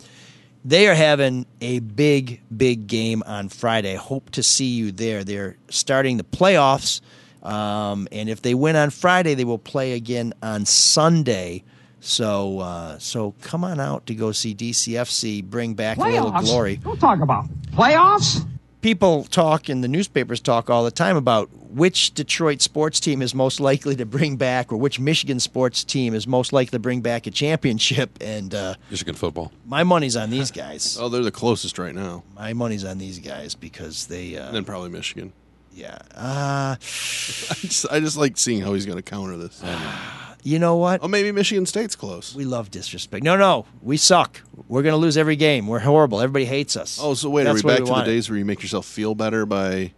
[0.65, 3.95] They are having a big, big game on Friday.
[3.95, 5.24] Hope to see you there.
[5.24, 7.02] They're starting the playoffs.
[7.41, 11.63] Um, and if they win on Friday, they will play again on Sunday.
[12.02, 15.43] So, uh, so come on out to go see DCFC.
[15.43, 16.78] Bring back a little glory.
[16.78, 18.45] Don't talk about playoffs.
[18.81, 23.35] People talk and the newspapers talk all the time about which Detroit sports team is
[23.35, 27.01] most likely to bring back, or which Michigan sports team is most likely to bring
[27.01, 28.09] back a championship.
[28.21, 29.51] And uh, Michigan football.
[29.65, 30.97] my money's on these guys.
[31.01, 32.23] Oh, they're the closest right now.
[32.35, 35.33] My money's on these guys because they, uh, And then probably Michigan.
[35.73, 35.97] yeah.
[36.15, 39.61] Uh, I just, I just like seeing how he's going to counter this.
[40.43, 41.02] you know what?
[41.04, 42.34] Oh, maybe Michigan State's close.
[42.36, 43.23] We love disrespect.
[43.23, 44.41] No, no, we suck.
[44.67, 45.67] We're going to lose every game.
[45.67, 46.21] We're horrible.
[46.21, 46.99] Everybody hates us.
[47.02, 49.15] Oh, so wait, That's are we back to the days where you make yourself feel
[49.15, 49.93] better by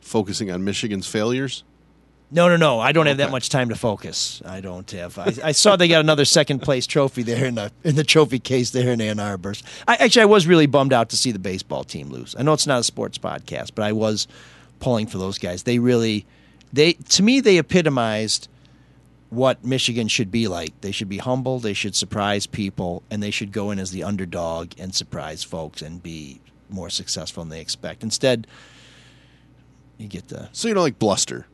[0.00, 1.64] focusing on Michigan's failures?
[2.30, 2.80] No, no, no.
[2.80, 4.42] I don't have that much time to focus.
[4.44, 5.16] I don't have.
[5.16, 8.40] I, I saw they got another second place trophy there in the in the trophy
[8.40, 9.54] case there in Ann Arbor.
[9.86, 12.34] I actually I was really bummed out to see the baseball team lose.
[12.36, 14.26] I know it's not a sports podcast, but I was
[14.80, 15.62] pulling for those guys.
[15.62, 16.26] They really,
[16.72, 18.48] they to me they epitomized
[19.30, 20.80] what Michigan should be like.
[20.80, 21.58] They should be humble.
[21.58, 25.82] They should surprise people, and they should go in as the underdog and surprise folks
[25.82, 28.02] and be more successful than they expect.
[28.02, 28.46] Instead,
[29.98, 31.46] you get the So you don't like bluster.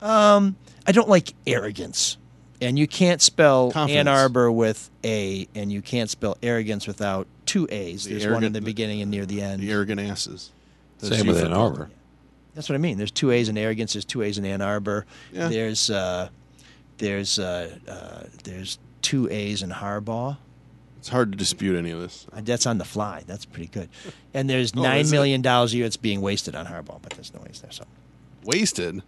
[0.00, 2.18] um, I don't like arrogance.
[2.60, 4.00] And you can't spell Confidence.
[4.00, 8.04] Ann Arbor with A, and you can't spell arrogance without two A's.
[8.04, 9.60] The There's one in arrogant- the beginning and near the end.
[9.62, 10.50] The arrogant asses.
[10.98, 11.52] That's Same you with for Ann.
[11.52, 11.90] Arbor.
[12.54, 12.96] That's what I mean.
[12.96, 13.92] There's two A's in arrogance.
[13.94, 15.04] There's two A's in Ann Arbor.
[15.32, 15.48] Yeah.
[15.48, 16.28] There's uh,
[16.98, 20.36] there's uh, uh, there's two A's in Harbaugh.
[20.98, 22.26] It's hard to dispute any of this.
[22.32, 23.24] Uh, That's on the fly.
[23.26, 23.90] That's pretty good.
[24.32, 25.44] And there's oh, nine million it?
[25.44, 27.70] dollars a year that's being wasted on Harbaugh, but there's no A's there.
[27.72, 27.84] So
[28.44, 29.02] Wasted.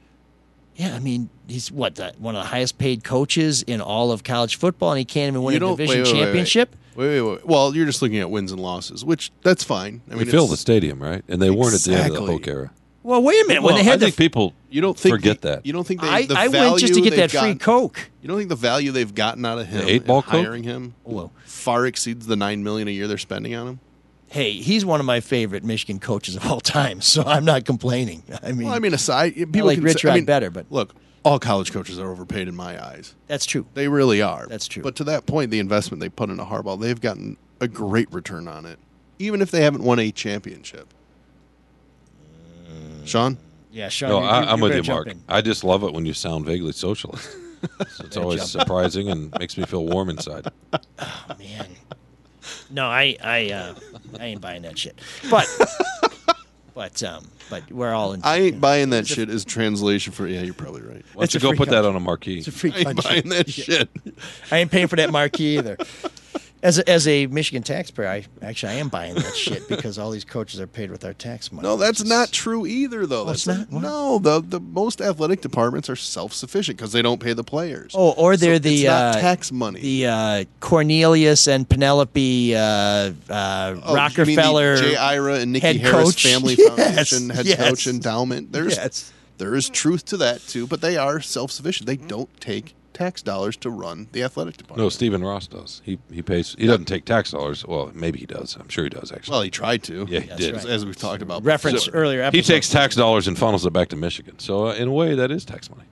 [0.76, 4.24] yeah, I mean he's what the, one of the highest paid coaches in all of
[4.24, 6.24] college football, and he can't even win You a division wait, wait, wait, wait.
[6.24, 6.76] championship.
[6.96, 7.46] Wait, wait, wait.
[7.46, 10.00] Well, you're just looking at wins and losses, which that's fine.
[10.08, 11.22] I They mean, filled the stadium, right?
[11.28, 12.52] And they weren't at the end of the Exactly.
[12.52, 12.70] Era.
[13.06, 13.62] Well, wait a minute.
[13.62, 15.66] When they had I think the, people You don't think forget the- that.
[15.66, 17.38] You don't think they, I, the I value went just to get they've that free
[17.40, 18.10] gotten- Coke.
[18.20, 20.44] You don't think the value they've gotten out of him, The eight ball and Coke?
[20.44, 21.30] hiring him, Whoa.
[21.44, 23.80] far exceeds the nine million a year they're spending on him?
[24.28, 28.24] Hey, he's one of my favorite Michigan coaches of all time, so I'm not complaining.
[28.42, 30.50] I mean, Well, I mean, aside, people like can Rich say, I Rod mean, better,
[30.50, 30.92] but- look,
[31.22, 33.14] all college coaches are overpaid in my eyes.
[33.28, 33.66] that's true.
[33.74, 34.46] They really are.
[34.48, 34.82] That's true.
[34.82, 38.48] But to that point, the investment they put into Harbaugh, they've gotten a great return
[38.48, 38.80] on it,
[39.20, 40.92] even if they haven't won a championship.
[43.06, 43.38] Shawn,
[43.72, 44.10] Yeah, Shawn.
[44.10, 45.06] No, you- I, you- I'm you with you, Marc.
[45.08, 45.22] in.
[45.28, 47.28] I just love it when you sound vaguely socialist.
[47.90, 50.46] So it's always surprising and makes me feel warm inside.
[50.98, 51.66] Oh man,
[52.70, 53.74] no, I, I, uh,
[54.20, 55.00] I ain't buying that shit.
[55.30, 55.48] But,
[56.74, 58.20] but, um, but we're all in.
[58.22, 60.26] I ain't buying that shit Is translation for.
[60.26, 61.04] Yeah, you're probably right.
[61.14, 62.38] Why don't you go free put that on a marquee?
[62.38, 63.02] It's a free I ain't country.
[63.22, 63.88] buying that shit.
[64.50, 65.76] I ain't paying for that marquee either.
[66.66, 70.10] As a, as a Michigan taxpayer, I actually I am buying that shit because all
[70.10, 71.66] these coaches are paid with our tax money.
[71.68, 73.22] No, that's not true either, though.
[73.22, 73.70] Oh, That's not?
[73.70, 73.82] What?
[73.82, 77.92] No, the the most athletic departments are self sufficient because they don't pay the players.
[77.94, 79.80] Oh, or they're So the uh, tax money.
[79.80, 84.96] the uh, Cornelius and Penelope uh, uh, Oh, you mean the Rockefeller J.
[84.96, 86.24] Ira and Nicki head Harris coach?
[86.24, 86.68] Family Yes,
[87.10, 87.58] Foundation head yes.
[87.58, 88.50] coach endowment.
[88.52, 89.12] There's Yes.
[89.38, 91.86] there is truth to that too, but they are self sufficient.
[91.86, 94.84] They don't take tax dollars to run the athletic department.
[94.84, 95.82] No, Stephen Ross does.
[95.84, 96.56] He he pays.
[96.58, 97.64] He doesn't take tax dollars.
[97.66, 98.56] Well, maybe he does.
[98.58, 99.32] I'm sure he does actually.
[99.32, 100.06] Well, he tried to.
[100.08, 100.54] Yeah, he That's did.
[100.54, 100.66] right.
[100.66, 101.44] As we've talked about.
[101.44, 102.00] reference before.
[102.00, 104.38] earlier he takes tax dollars and funnels it back to Michigan.
[104.38, 105.84] So uh, in a way, that is tax money.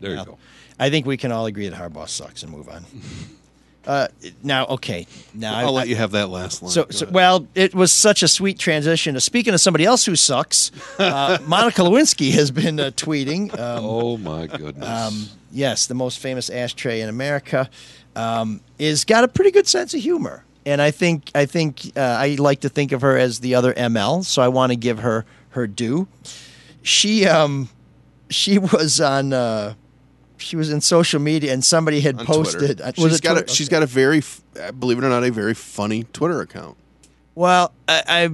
[0.00, 0.38] There you Well, go.
[0.78, 2.84] I think we can all agree that Harbaugh sucks and move on.
[3.86, 4.08] Uh,
[4.42, 5.06] now, okay.
[5.32, 6.72] Now I'll I, let you have that last line.
[6.72, 9.14] So, so well, it was such a sweet transition.
[9.16, 13.52] Uh, Speaking of somebody else who sucks, uh, Monica Lewinsky has been uh, tweeting.
[13.58, 14.88] Um, Oh my goodness.
[14.88, 17.70] um, yes, the most famous ashtray in America,
[18.16, 22.00] um, is got a pretty good sense of humor, and I think I think uh,
[22.00, 25.00] I like to think of her as the other ML, so I want to give
[25.00, 26.08] her her due.
[26.82, 27.68] She um,
[28.30, 29.32] she was on.
[30.46, 32.60] She was in social media, and somebody had On posted.
[32.78, 32.84] Twitter.
[32.84, 33.44] uh, was She's got Twitter?
[33.46, 33.76] a, she's Okay.
[33.76, 34.22] got a very,
[34.60, 36.76] uh, believe it or not, a very funny Twitter account.
[37.34, 38.28] Well, I,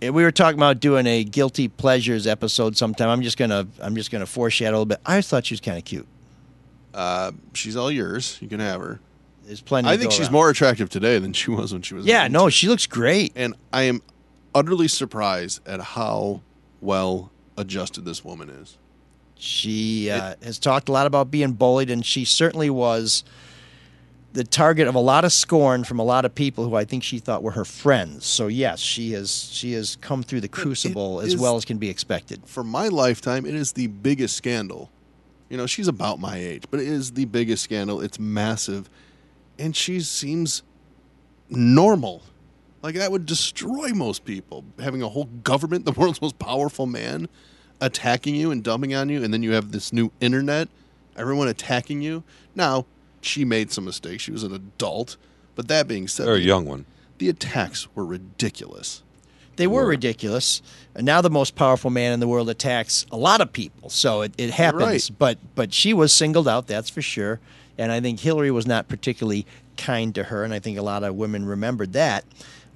[0.00, 3.08] I we were talking about doing a guilty pleasures episode sometime.
[3.08, 5.00] I'm just gonna I'm just gonna foreshadow a little bit.
[5.06, 6.06] I thought she was kind of cute.
[6.94, 8.38] Uh, she's all yours.
[8.40, 9.00] You can have her.
[9.46, 9.88] There's plenty.
[9.88, 10.32] I think she's around.
[10.32, 12.04] more attractive today than she was when she was.
[12.04, 13.32] Yeah, no, she looks great.
[13.36, 14.02] And I am
[14.54, 16.42] utterly surprised at how
[16.80, 18.76] well adjusted this woman is.
[19.38, 23.22] She uh, has talked a lot about being bullied, and she certainly was
[24.32, 27.02] the target of a lot of scorn from a lot of people who I think
[27.02, 28.26] she thought were her friends.
[28.26, 31.78] So yes, she has she has come through the crucible as is- well as can
[31.78, 32.42] be expected.
[32.46, 34.90] For my lifetime, it is the biggest scandal.
[35.48, 38.00] You know, she's about my age, but it is the biggest scandal.
[38.00, 38.90] It's massive.
[39.58, 40.62] And she seems
[41.48, 42.22] normal.
[42.82, 44.64] Like that would destroy most people.
[44.80, 47.28] Having a whole government, the world's most powerful man,
[47.80, 50.68] attacking you and dumping on you, and then you have this new internet,
[51.16, 52.22] everyone attacking you.
[52.54, 52.86] Now,
[53.20, 54.22] she made some mistakes.
[54.22, 55.16] She was an adult.
[55.54, 56.84] But that being said, Or a young one.
[57.18, 59.02] the attacks were ridiculous.
[59.56, 60.60] They were ridiculous.
[60.94, 63.88] And now the most powerful man in the world attacks a lot of people.
[63.88, 64.82] So it, it happens.
[64.82, 65.10] right.
[65.18, 67.40] But but she was singled out, that's for sure.
[67.78, 69.46] And I think Hillary was not particularly
[69.78, 72.24] kind to her, and I think a lot of women remembered that.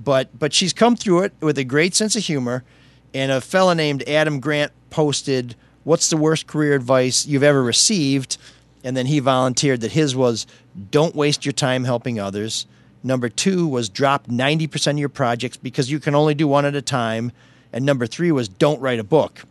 [0.02, 2.64] But but she's come through it with a great sense of humor.
[3.14, 8.36] And a fella named Adam Grant posted, What's the worst career advice you've ever received?
[8.84, 10.46] And then he volunteered that his was
[10.90, 12.66] don't waste your time helping others.
[13.02, 16.74] Number two was drop 90% of your projects because you can only do one at
[16.74, 17.32] a time.
[17.72, 19.42] And number three was don't write a book.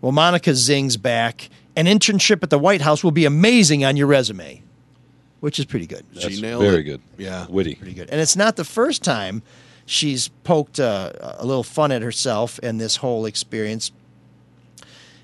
[0.00, 4.08] Well, Monica zings back An internship at the White House will be amazing on your
[4.08, 4.62] resume,
[5.40, 6.04] which is pretty good.
[6.12, 6.84] That's She nailed very it.
[6.84, 7.00] good.
[7.18, 7.46] Yeah.
[7.48, 7.76] Witty.
[7.76, 8.10] Pretty good.
[8.10, 9.42] And it's not the first time
[9.86, 13.92] she's poked uh, a little fun at herself and this whole experience.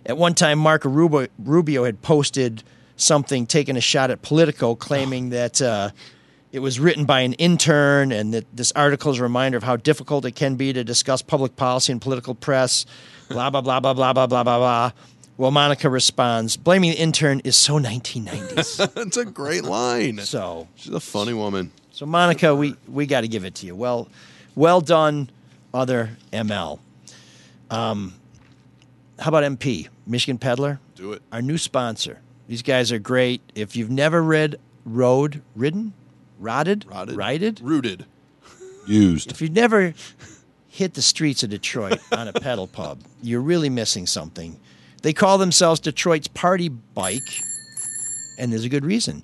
[0.07, 2.63] At one time, Marco Rubio, Rubio had posted
[2.97, 5.91] something, taking a shot at Politico, claiming that uh,
[6.51, 9.77] it was written by an intern and that this article is a reminder of how
[9.77, 12.87] difficult it can be to discuss public policy and political press,
[13.29, 14.93] blah, blah, blah, blah, blah, blah, blah, blah, blah.
[15.37, 18.93] Well, Monica responds, blaming the intern is so 1990s.
[18.95, 20.19] That's a great line.
[20.19, 21.71] so She's a funny woman.
[21.93, 23.77] so Monica, we we got to give it to you.
[23.77, 24.09] Well,
[24.59, 25.31] well done,
[25.73, 26.81] other ML.
[27.71, 28.15] Um,
[29.19, 30.79] how about MP Michigan Pedaler?
[30.97, 31.23] Do it.
[31.33, 32.21] Our new sponsor.
[32.49, 33.41] These guys are great.
[33.55, 35.93] If you've never read Road Ridden,
[36.39, 37.17] Rotted, Rotted.
[37.17, 38.05] Righted, Rooted.
[38.87, 39.31] Used.
[39.31, 39.93] if you've never
[40.69, 44.59] hit the streets of Detroit on a pedal pub, you're really missing something.
[45.03, 47.43] They call themselves Detroit's party bike,
[48.39, 49.23] and there's a good reason.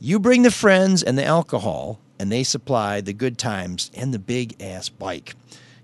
[0.00, 4.18] You bring the friends and the alcohol, and they supply the good times and the
[4.18, 5.34] big ass bike.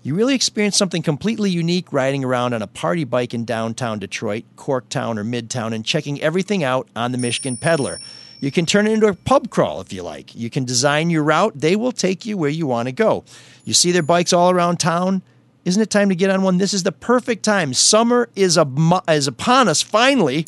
[0.03, 4.43] You really experience something completely unique riding around on a party bike in downtown Detroit,
[4.55, 7.99] Corktown, or Midtown and checking everything out on the Michigan Pedaler.
[8.39, 10.35] You can turn it into a pub crawl if you like.
[10.35, 13.23] You can design your route, they will take you where you want to go.
[13.65, 15.23] You see their bikes all around town.
[15.65, 16.59] Isn't it time to get on one?
[16.59, 17.73] This is the perfect time.
[17.73, 20.45] Summer is, a, is upon us finally.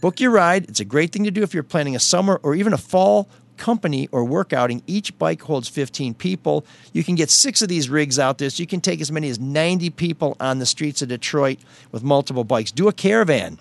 [0.00, 0.64] Book your ride.
[0.64, 3.28] It's a great thing to do if you're planning a summer or even a fall
[3.56, 4.82] company or work outing.
[4.86, 6.64] Each bike holds 15 people.
[6.92, 9.28] You can get six of these rigs out there, so you can take as many
[9.28, 11.58] as 90 people on the streets of Detroit
[11.92, 12.70] with multiple bikes.
[12.70, 13.58] Do a caravan.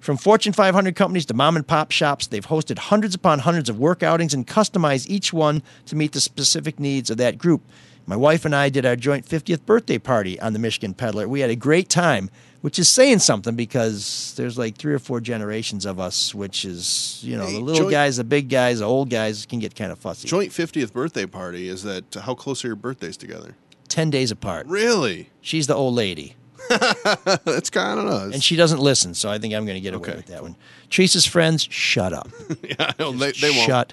[0.00, 3.78] From Fortune 500 companies to mom and pop shops, they've hosted hundreds upon hundreds of
[3.78, 7.62] work outings and customized each one to meet the specific needs of that group.
[8.06, 11.26] My wife and I did our joint 50th birthday party on the Michigan Pedaler.
[11.26, 12.30] We had a great time,
[12.66, 17.20] which is saying something because there's like three or four generations of us, which is,
[17.22, 19.76] you know, Hey, the little joint- guys, the big guys, the old guys can get
[19.76, 20.26] kind of fussy.
[20.26, 21.68] Joint 50th birthday party.
[21.68, 23.54] Is that how close are your birthdays together?
[23.86, 24.66] 10 days apart.
[24.66, 25.30] Really?
[25.40, 26.34] She's the old lady.
[26.68, 28.34] That's kind of us.
[28.34, 30.16] And she doesn't listen, so I think I'm going to get away Okay.
[30.16, 30.56] with that one.
[30.90, 32.28] Teresa's friends, shut up.
[32.64, 33.62] yeah, no, they, they won't.
[33.66, 33.92] Shut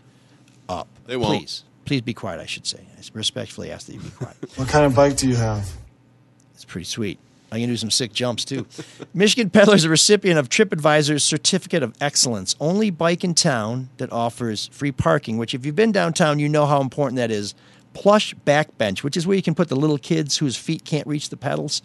[0.67, 0.87] up.
[1.05, 1.37] They won't.
[1.41, 1.63] Please.
[1.85, 2.79] Please be quiet, I should say.
[2.97, 4.35] I respectfully ask that you be quiet.
[4.55, 5.69] What kind of bike do you have?
[6.55, 7.19] It's pretty sweet.
[7.53, 8.65] I can do some sick jumps too.
[9.13, 14.11] Michigan Pedaler is a recipient of TripAdvisor's Certificate of Excellence, only bike in town that
[14.11, 17.53] offers free parking, which, if you've been downtown, you know how important that is.
[17.93, 21.29] Plush backbench, which is where you can put the little kids whose feet can't reach
[21.29, 21.83] the pedals.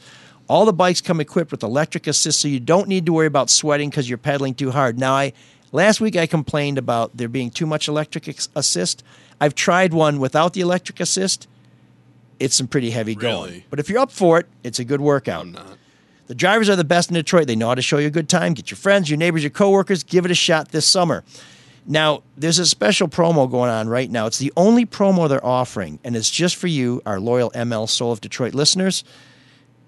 [0.49, 3.51] All the bikes come equipped with electric assist, so you don't need to worry about
[3.51, 4.99] sweating because you're pedaling too hard.
[4.99, 5.35] Now, I
[5.71, 8.27] last week I complained about there being too much electric
[8.57, 9.05] assist.
[9.39, 11.47] I've tried one without the electric assist.
[12.41, 13.65] It's some pretty heavy going.
[13.71, 15.43] But if you're up for it, it's a good workout.
[15.43, 15.79] I'm not.
[16.29, 17.47] The drivers are the best in Detroit.
[17.47, 18.53] They know how to show you a good time.
[18.53, 20.05] Get your friends, your neighbors, your coworkers.
[20.05, 21.25] Give it a shot this summer.
[21.87, 24.27] Now, there's a special promo going on right now.
[24.27, 28.13] It's the only promo they're offering, and it's just for you, our loyal ML Soul
[28.13, 29.05] of Detroit listeners.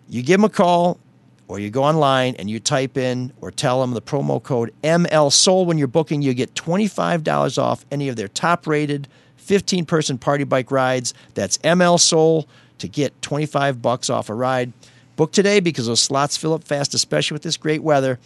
[0.09, 0.99] You give them a call,
[1.47, 5.31] or you go online and you type in or tell them the promo code ML
[5.31, 6.23] Soul when you're booking.
[6.23, 9.07] You get $25 off any of their top rated
[9.41, 11.15] 15 person party bike rides.
[11.35, 12.47] That's ML Soul
[12.79, 14.73] to get 25 bucks off a ride.
[15.17, 18.19] Book today because those slots fill up fast, especially with this great weather.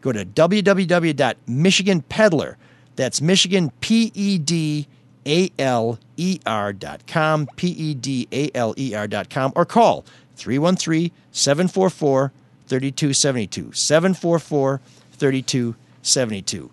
[0.00, 2.54] Go to www.michiganpedaler.
[2.96, 4.88] That's Michigan P E D
[5.26, 9.52] A L E R dot com, P E D A L E R dot com,
[9.54, 10.04] or call
[10.36, 12.32] 313 744
[12.66, 13.72] 3272.
[13.72, 14.80] 744
[15.12, 16.70] 3272.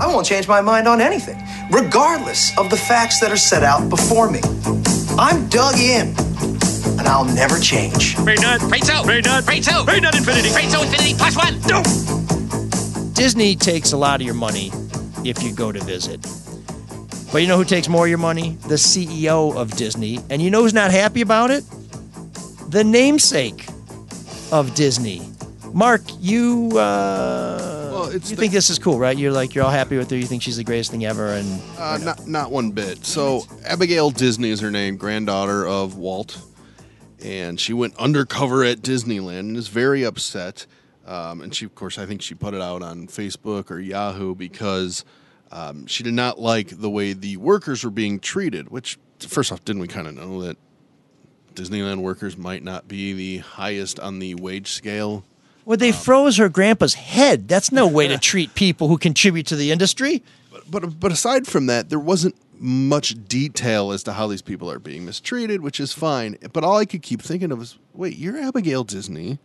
[0.00, 1.38] I won't change my mind on anything,
[1.70, 4.40] regardless of the facts that are set out before me.
[5.18, 6.14] I'm dug in,
[6.98, 8.16] and I'll never change.
[8.16, 8.62] Freight nut.
[8.62, 9.04] Freight out.
[9.04, 9.44] Freight nut.
[9.44, 9.84] Freight out.
[9.84, 10.48] Freight nut infinity.
[10.48, 11.60] Freight out infinity plus one.
[11.68, 11.82] No.
[13.12, 14.72] Disney takes a lot of your money
[15.22, 16.20] if you go to visit.
[17.30, 18.56] But you know who takes more of your money?
[18.68, 20.18] The CEO of Disney.
[20.30, 21.62] And you know who's not happy about it?
[22.70, 23.66] The namesake
[24.50, 25.20] of Disney.
[25.74, 29.16] Marc, you uh, Well, it's you the- think this is cool, right?
[29.16, 30.16] You're like you're all happy with her.
[30.16, 33.04] You think she's the greatest thing ever, and Uh, not not one bit.
[33.04, 36.38] So Abigail Disney is her name, granddaughter of Walt,
[37.22, 40.66] and she went undercover at Disneyland and is very upset.
[41.06, 44.34] Um, and she, of course, I think she put it out on Facebook or Yahoo
[44.34, 45.04] because
[45.50, 48.68] um, she did not like the way the workers were being treated.
[48.70, 50.56] Which, first off, didn't we kind of know that
[51.54, 55.24] Disneyland workers might not be the highest on the wage scale?
[55.70, 57.46] Well, they froze her grandpa's head.
[57.46, 60.24] That's no way to treat people who contribute to the industry.
[60.68, 64.80] but but aside from that, there wasn't much detail as to how these people are
[64.80, 66.36] being mistreated, which is fine.
[66.52, 69.38] But all I could keep thinking of is, wait, you're Abigail Disney,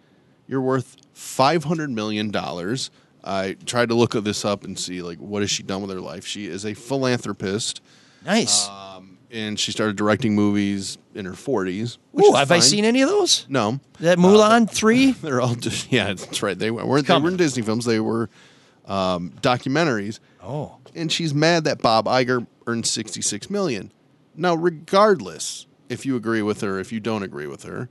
[0.48, 2.90] You're worth five hundred million dollars.
[3.24, 6.02] I tried to look this up and see like what has she done with her
[6.02, 6.26] life.
[6.26, 7.82] She is a philanthropist.
[8.26, 8.68] Nice.
[8.68, 11.98] Um, and she started directing movies in her 40s.
[12.20, 13.46] Ooh, have I seen any of those?
[13.50, 13.80] No.
[14.00, 15.12] That Mulan three?
[15.22, 16.58] They're all just yeah, that's right.
[16.58, 17.86] They weren't they weren't Disney films.
[17.86, 18.30] They were
[18.86, 20.20] um, documentaries.
[20.42, 20.78] Oh.
[20.96, 23.92] And she's mad that Bob Iger earned 66 million.
[24.36, 27.90] Now, regardless if you agree with her, if you don't agree with her,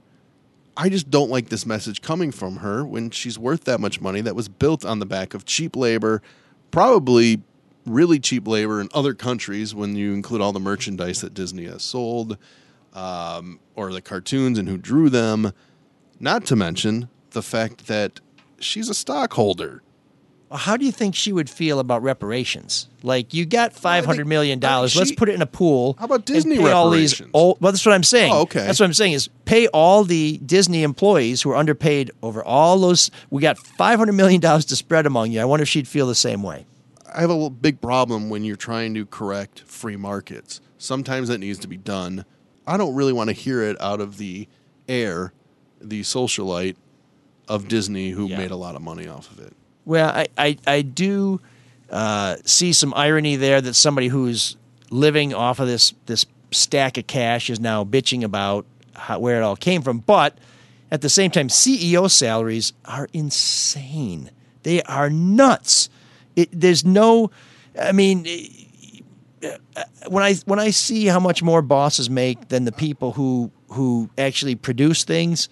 [0.76, 4.20] I just don't like this message coming from her when she's worth that much money
[4.22, 6.22] that was built on the back of cheap labor,
[6.70, 7.42] probably
[7.86, 11.82] really cheap labor in other countries when you include all the merchandise that Disney has
[11.82, 12.38] sold
[12.92, 15.52] um, or the cartoons and who drew them.
[16.20, 18.20] Not to mention the fact that
[18.58, 19.82] she's a stockholder.
[20.52, 22.88] How do you think she would feel about reparations?
[23.02, 24.94] Like you got five hundred million dollars.
[24.94, 25.96] Let's put it in a pool.
[25.98, 27.30] How about Disney pay all these reparations?
[27.34, 28.32] old, Well, that's what I'm saying.
[28.32, 28.64] Oh, okay.
[28.64, 32.78] That's what I'm saying is pay all the Disney employees who are underpaid over all
[32.78, 33.10] those.
[33.30, 35.40] We got five hundred million dollars to spread among you.
[35.40, 36.66] I wonder if she'd feel the same way.
[37.14, 40.60] I have a big problem when you're trying to correct free markets.
[40.78, 42.24] Sometimes that needs to be done.
[42.66, 44.48] I don't really want to hear it out of the
[44.88, 45.32] air,
[45.80, 46.76] the socialite
[47.48, 48.38] of Disney who Yeah.
[48.38, 49.52] made a lot of money off of it.
[49.84, 51.40] Well, I, I, I do
[51.90, 54.56] uh, see some irony there that somebody who's
[54.90, 59.42] living off of this this stack of cash is now bitching about how, where it
[59.44, 59.98] all came from.
[59.98, 60.38] But
[60.90, 64.30] at the same time, CEO salaries are insane.
[64.62, 65.90] They are nuts.
[66.36, 67.30] It, there's no,
[67.80, 68.26] I mean,
[69.42, 73.50] uh, when I when I see how much more bosses make than the people who
[73.68, 75.48] who actually produce things,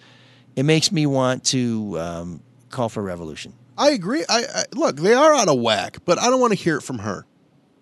[0.55, 3.53] it makes me want to um, call for revolution.
[3.77, 4.23] I agree.
[4.29, 6.81] I, I look, they are out of whack, but I don't want to hear it
[6.83, 7.25] from her.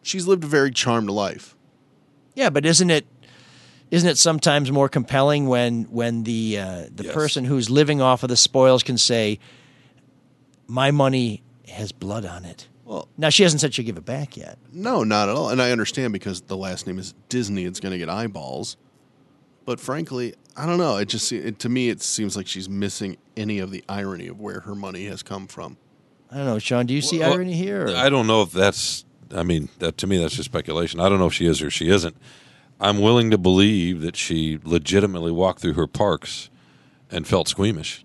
[0.03, 1.55] She's lived a very charmed life.
[2.33, 3.05] Yeah, but isn't it
[3.91, 7.13] isn't it sometimes more compelling when when the uh, the Yes.
[7.13, 9.37] person who's living off of the spoils can say,
[10.67, 14.35] "My money has blood on it." Well, now she hasn't said she'll give it back
[14.35, 14.57] yet.
[14.73, 15.47] No, not at all.
[15.47, 18.75] And I understand because the last name is Disney, it's going to get eyeballs.
[19.63, 20.97] But frankly, I don't know.
[20.97, 24.41] It just it, to me it seems like she's missing any of the irony of
[24.41, 25.77] where her money has come from.
[26.29, 26.85] I don't know, Shawn.
[26.85, 27.87] Do you see Well, irony here?
[27.87, 29.05] or- I don't know if that's.
[29.33, 30.99] I mean, that to me that's just speculation.
[30.99, 32.17] I don't know if she is or she isn't.
[32.81, 36.49] I'm willing to believe that she legitimately walked through her parks
[37.09, 38.03] and felt squeamish,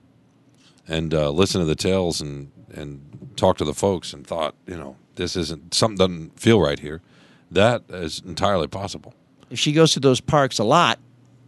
[0.87, 4.77] and uh, listened to the tales and and talked to the folks and thought, you
[4.77, 7.01] know, this isn't something doesn't feel right here.
[7.51, 9.15] That is entirely possible.
[9.51, 10.99] If she goes to those parks a lot,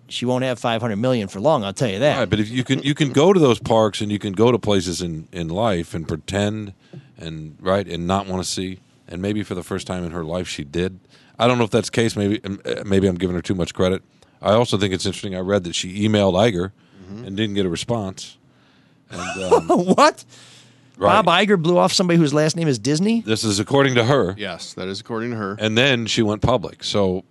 [0.09, 1.65] she won't have five hundred million for long.
[1.65, 2.19] I'll tell you that.
[2.19, 4.53] Right, but if you can you can go to those parks and you can go
[4.53, 6.73] to places in, in life and pretend
[7.19, 10.25] and right and not want to see and maybe for the first time in her
[10.25, 11.01] life she did.
[11.39, 12.17] I don't know if that's the case.
[12.17, 14.03] Maybe uh, maybe I'm giving her too much credit.
[14.41, 15.35] I also think it's interesting.
[15.35, 16.73] I read that she emailed Iger
[17.09, 18.37] and didn't get a response.
[19.11, 20.25] And um, what?
[20.99, 21.25] Right.
[21.25, 23.23] Bob Iger blew off somebody whose last name is Disney.
[23.23, 24.35] this is according to her.
[24.37, 25.57] Yes, that is according to her.
[25.59, 26.85] And then she went public.
[26.85, 27.25] So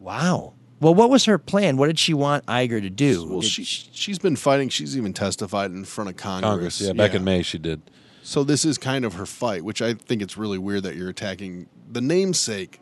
[0.00, 0.52] Wow.
[0.80, 1.76] Well, what was her plan?
[1.78, 3.26] What did she want Iger to do?
[3.26, 4.68] Well, Did she she's been fighting.
[4.68, 6.50] She's even testified in front of Congress.
[6.50, 7.80] Congress, yeah, back in May she did.
[8.22, 11.08] So this is kind of her fight, which I think it's really weird that you're
[11.08, 12.80] attacking the namesake.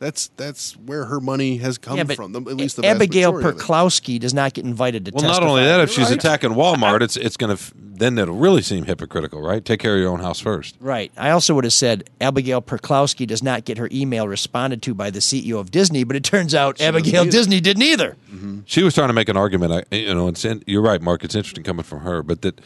[0.00, 2.32] That's that's where her money has come yeah, from.
[2.32, 3.62] The, at least the Abigail majority of it.
[3.62, 5.40] Perklowski does not get invited to Well, testify.
[5.44, 6.14] not only that, if she's Right.
[6.18, 9.62] attacking Walmart, it's it's going to then it'll really seem hypocritical, right?
[9.62, 10.74] Take care of your own house first.
[10.80, 11.12] Right.
[11.18, 15.10] I also would have said Abigail Perklowski does not get her email responded to by
[15.10, 17.30] the CEO of Disney, but it turns out Abigail either.
[17.30, 18.16] Disney didn't either.
[18.32, 18.60] Mm-hmm.
[18.64, 19.86] She was trying to make an argument.
[19.92, 21.24] I, you know, it's in, you're right, Marc.
[21.24, 22.62] It's interesting coming from her, but that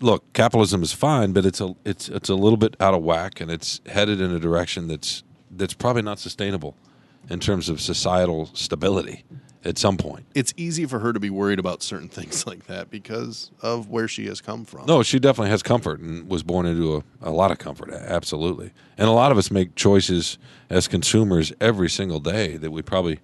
[0.00, 3.40] look, capitalism is fine, but it's a it's it's a little bit out of whack,
[3.40, 5.22] and it's headed in a direction that's
[5.52, 6.76] that's probably not sustainable
[7.30, 9.24] in terms of societal stability
[9.64, 10.26] at some point.
[10.34, 14.08] It's easy for her to be worried about certain things like that because of where
[14.08, 14.86] she has come from.
[14.86, 17.90] No, she definitely has comfort and was born into a, a lot of comfort.
[17.92, 20.38] Absolutely, and a lot of us make choices
[20.70, 23.20] as consumers every single day that we probably,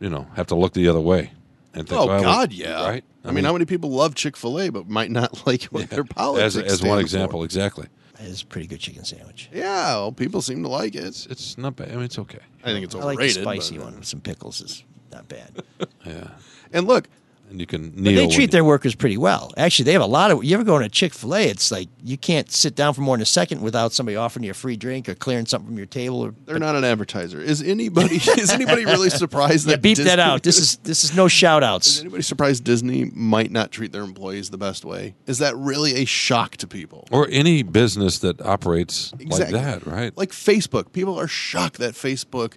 [0.00, 1.32] you know, have to look the other way
[1.74, 2.00] and think.
[2.00, 2.86] Oh well, God, yeah.
[2.86, 3.04] right.
[3.24, 6.04] I, mean, how many people love Chick Fil A but might not like what their
[6.04, 7.00] politics as as one for?
[7.00, 7.88] example, exactly.
[8.18, 9.48] It is a pretty good chicken sandwich.
[9.52, 11.04] Yeah, well, people seem to like it.
[11.04, 11.90] It's, It's not bad.
[11.90, 12.38] I mean, it's okay.
[12.64, 14.60] I think it's I like the spicy but- one with some pickles.
[14.60, 15.62] is not bad.
[16.06, 16.28] Yeah,
[16.72, 17.08] And look,
[17.48, 19.52] and you can But they treat you- their workers pretty well.
[19.56, 20.44] Actually, they have a lot of.
[20.44, 21.42] You ever go to Chick Fil A?
[21.48, 24.50] It's like you can't sit down for more than a second without somebody offering you
[24.50, 26.24] a free drink or clearing something from your table.
[26.24, 27.40] Or they're not an advertiser.
[27.40, 30.42] Is anybody is anybody really surprised that yeah, beep that out.
[30.42, 31.86] This is this is no shout outs.
[31.86, 35.14] Is anybody surprised Disney might not treat their employees the best way?
[35.26, 37.06] Is that really a shock to people?
[37.10, 39.58] or any business that operates Exactly.
[39.58, 40.16] like that, right?
[40.16, 42.54] Like Facebook, people are shocked that Facebook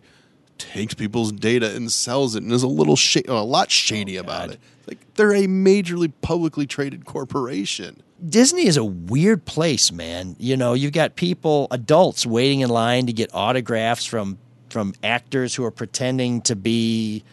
[0.58, 4.22] takes people's data and sells it and is a little sh- a lot shady oh,
[4.22, 4.60] about it.
[4.90, 8.02] Like they're a majorly publicly traded corporation.
[8.28, 10.36] Disney is a weird place, man.
[10.40, 15.56] You know, you've got people, adults, waiting in line to get autographs from from actors
[15.56, 17.24] who are pretending to be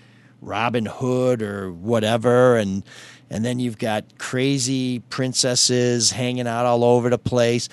[0.43, 2.85] Robin Hood or whatever, and
[3.31, 7.71] and then you've got crazy princesses hanging out all over the place.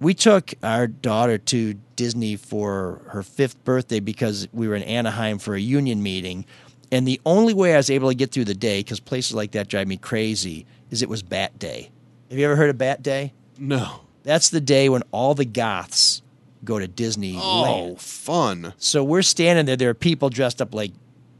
[0.00, 5.38] We took our daughter to Disney for her fifth birthday because we were in Anaheim
[5.38, 6.46] for a union meeting.
[6.92, 9.52] And the only way I was able to get through the day, because places like
[9.52, 11.90] that drive me crazy, is it was Bat Day.
[12.30, 13.32] Have you ever heard of Bat Day?
[13.58, 14.00] No.
[14.22, 16.22] That's the day when all the goths
[16.64, 17.36] go to Disney.
[17.38, 18.74] Oh, fun.
[18.76, 19.76] So we're standing there.
[19.76, 20.92] There are people dressed up like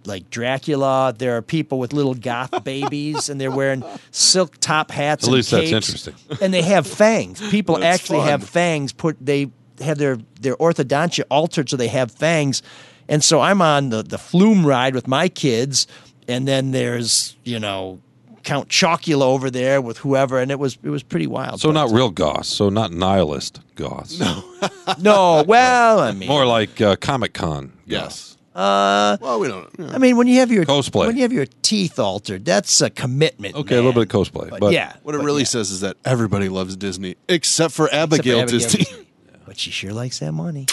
[0.06, 1.14] like Dracula.
[1.16, 5.24] There are people with little goth babies, and they're wearing silk top hats.
[5.24, 6.14] At and least that's interesting.
[6.40, 7.40] And they have fangs.
[7.50, 8.28] People That's actually fun.
[8.28, 8.92] have fangs.
[8.92, 12.62] Put they have their their orthodontia altered so they have fangs.
[13.10, 15.86] And so I'm on the the flume ride with my kids,
[16.28, 18.00] and then there's you know
[18.44, 21.60] Count Chocula over there with whoever, and it was it was pretty wild.
[21.60, 22.48] So not real goths.
[22.48, 24.18] So not nihilist goths.
[24.18, 24.44] No.
[24.98, 27.72] no, well, I mean, More like uh, Comic Con.
[27.84, 28.36] Yes.
[28.54, 29.68] Uh, well, we don't.
[29.92, 31.06] I mean, when you have your Cosplay.
[31.06, 33.54] when you have your teeth altered, that's a commitment.
[33.54, 35.46] Okay, a little bit of cosplay, but, yeah, What it but really yeah.
[35.46, 39.06] says is that everybody loves Disney except for Except for Abigail, Abigail Disney.
[39.50, 40.66] But she sure likes that money.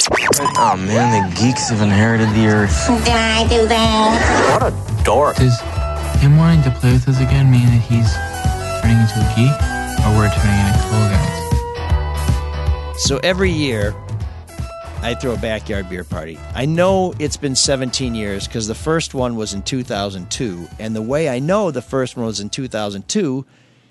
[0.56, 2.88] Oh man, the geeks have inherited the earth.
[2.88, 4.60] Did I do that?
[4.62, 5.38] What a dork.
[5.38, 5.60] Does
[6.22, 8.14] him wanting to play with us again mean that he's
[8.84, 9.50] turning into a geek?
[10.06, 13.04] Or we're turning into cool guys?
[13.04, 13.96] So every year,
[15.02, 16.38] I throw a backyard beer party.
[16.54, 21.02] I know it's been 17 years because the first one was in 2002, and the
[21.02, 23.44] way I know the first one was in 2002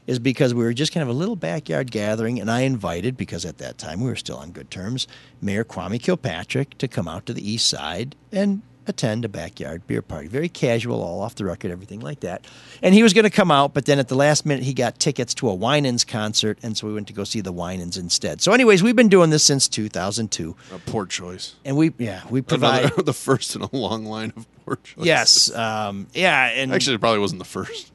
[0.07, 3.45] is because we were just kind of a little backyard gathering, and I invited, because
[3.45, 5.07] at that time we were still on good terms,
[5.41, 10.01] Mayor Kwame Kilpatrick to come out to the east side and attend a backyard beer
[10.01, 10.29] party.
[10.29, 12.47] Very casual, all off the record, everything like that.
[12.83, 15.01] And he was going to come out, but then at the last minute he got
[15.01, 18.41] tickets to a Winans concert, and so we went to go see the Winans instead.
[18.41, 21.57] So, anyways, we've been doing this since 2002, A poor choice.
[21.65, 25.05] and we yeah we provide Another, the first in a long line of poor choices.
[25.05, 27.91] yes um, yeah and Actually, it probably wasn't the first.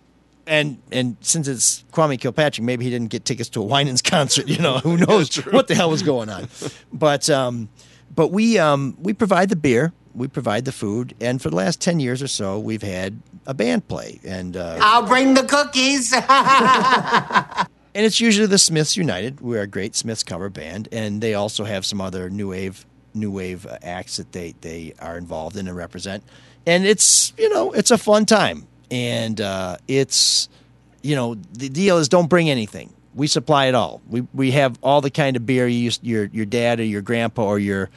[0.48, 4.48] And and since it's Kwame Kilpatrick, maybe he didn't get tickets to a Winans concert.
[4.48, 6.48] You know, who knows what the hell was going on?
[6.92, 7.70] But um,
[8.14, 11.82] but we um, we provide the beer, we provide the food, and for the last
[11.82, 16.14] ten years or so, we've had a band play, and uh, I'll bring the cookies.
[17.96, 19.42] and it's usually the Smiths United.
[19.42, 23.32] We're a great Smiths cover band, and they also have some other new wave new
[23.32, 26.24] wave uh, acts that they they are involved in and represent.
[26.66, 30.50] And it's you know it's a fun time, and uh, it's
[31.02, 32.94] you know the deal is don't bring anything.
[33.16, 34.02] We supply it all.
[34.10, 37.02] We we have all the kind of beer you used, your your dad or your
[37.02, 37.90] grandpa or your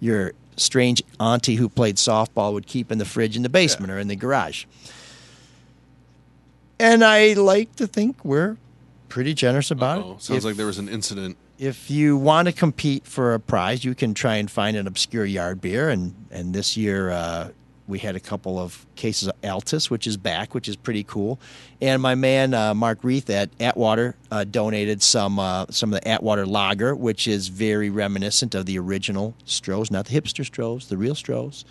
[0.00, 3.98] your strange auntie who played softball would keep in the fridge in the basement or
[3.98, 4.64] in the garage.
[6.78, 8.56] And I like to think we're
[9.08, 10.22] pretty generous about Oh, it.
[10.22, 11.36] sounds If- like there was an incident.
[11.58, 15.24] if you want to compete for a prize, you can try and find an obscure
[15.26, 15.90] yard beer.
[15.90, 17.48] And and this year uh,
[17.90, 21.38] we had a couple of cases of Altes, which is back, which is pretty cool.
[21.82, 26.08] And my man uh, Mark Rieth at Atwater uh, donated some uh, some of the
[26.08, 30.96] Atwater Lager, which is very reminiscent of the original Strohs, not the hipster Strohs, the
[30.96, 31.64] real Strohs.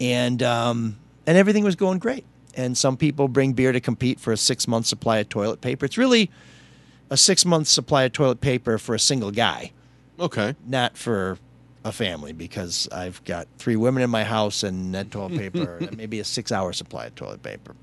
[0.00, 0.96] And um,
[1.26, 2.24] and everything was going great.
[2.56, 5.86] And some people bring beer to compete for a six month supply of toilet paper.
[5.86, 6.30] It's really
[7.10, 9.72] a six month supply of toilet paper for a single guy,
[10.20, 10.54] Okay.
[10.66, 11.38] not for
[11.84, 15.96] a family, because I've got three women in my house and that toilet paper, and
[15.96, 17.74] maybe a six hour supply of toilet paper.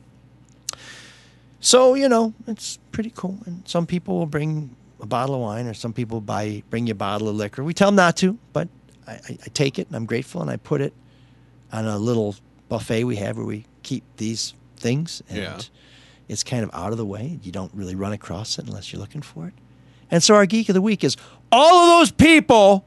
[1.59, 3.37] So, you know, it's pretty cool.
[3.45, 6.91] And some people will bring a bottle of wine or some people buy bring you
[6.91, 7.63] a bottle of liquor.
[7.63, 8.67] We tell them not to, but
[9.07, 10.93] I, I, I take it and I'm grateful and I put it
[11.71, 12.35] on a little
[12.69, 15.21] buffet we have where we keep these things.
[15.29, 15.59] And Yeah.
[16.27, 17.39] it's kind of out of the way.
[17.43, 19.53] You don't really run across it unless you're looking for it.
[20.09, 21.15] And so our geek of the week is
[21.51, 22.85] all of those people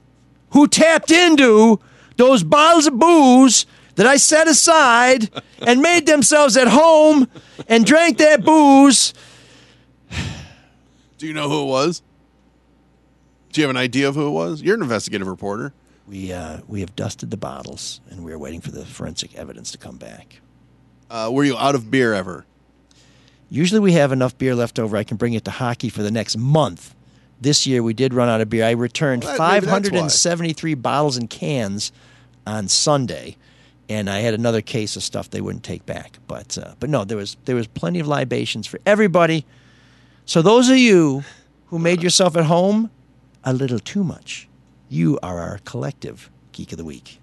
[0.54, 1.80] who tapped into
[2.16, 5.28] those bottles of booze that I set aside
[5.58, 7.28] and made themselves at home
[7.68, 9.12] and drank that booze.
[11.18, 12.02] Do you know who it was?
[13.52, 14.62] Do you have an idea of who it was?
[14.62, 15.72] You're an investigative reporter.
[16.06, 19.78] We uh, we have dusted the bottles and we're waiting for the forensic evidence to
[19.78, 20.40] come back.
[21.10, 22.46] Uh, were you out of beer ever?
[23.50, 24.96] Usually we have enough beer left over.
[24.96, 26.94] I can bring it to hockey for the next month.
[27.40, 28.64] This year we did run out of beer.
[28.64, 29.98] I returned Well, that- maybe that's why.
[29.98, 31.92] 573 bottles and cans
[32.46, 33.36] on Sunday,
[33.88, 36.18] and I had another case of stuff they wouldn't take back.
[36.26, 39.44] But uh, but no, there was there was plenty of libations for everybody.
[40.26, 41.22] So those of you
[41.66, 42.90] who made yourself at home
[43.44, 44.48] a little too much,
[44.88, 47.20] you are our collective geek of the week.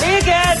[0.00, 0.60] Bigot!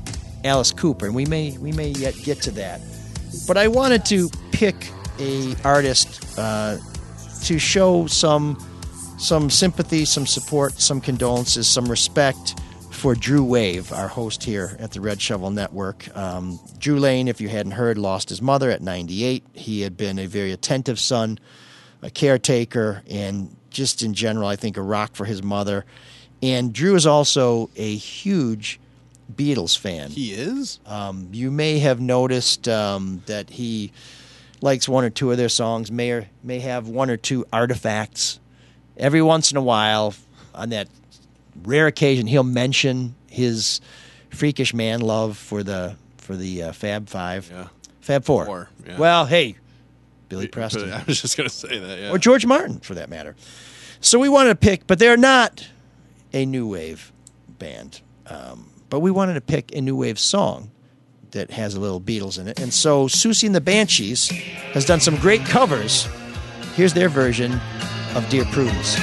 [0.43, 2.81] Alice Cooper, and we may we may yet get to that.
[3.47, 4.75] But I wanted to pick
[5.19, 6.77] a artist uh,
[7.43, 8.57] to show some
[9.17, 14.91] some sympathy, some support, some condolences, some respect for Drew Wave, our host here at
[14.91, 16.15] the Red Shovel Network.
[16.15, 19.43] Um, Drew Lane, if you hadn't heard, lost his mother at 98.
[19.53, 21.39] He had been a very attentive son,
[22.01, 25.85] a caretaker, and just in general, I think a rock for his mother.
[26.43, 28.79] And Drew is also a huge
[29.33, 30.09] Beatles fan.
[30.11, 30.79] He is?
[30.85, 33.91] Um, you may have noticed um, that he
[34.61, 38.39] likes one or two of their songs, may, or, may have one or two artifacts.
[38.97, 40.13] Every once in a while,
[40.53, 40.87] on that
[41.63, 43.81] rare occasion, he'll mention his
[44.29, 47.67] freakish man love for the for the uh, Fab Five, Yeah.
[48.01, 48.45] Fab Four.
[48.45, 48.97] Four, yeah.
[48.97, 49.55] Well, hey,
[50.29, 51.99] Billy Preston, I was just going to say that.
[51.99, 52.11] Yeah.
[52.11, 53.35] or George Martin, for that matter.
[54.01, 55.67] So we wanted to pick, but they're not
[56.33, 57.11] a new wave
[57.59, 58.01] band.
[58.27, 60.69] Um, but we wanted to pick a new wave song
[61.31, 62.59] that has a little Beatles in it.
[62.59, 64.27] And so Siouxsie and the Banshees
[64.73, 66.07] has done some great covers.
[66.75, 67.53] Here's their version
[68.15, 68.97] of Dear Prudence.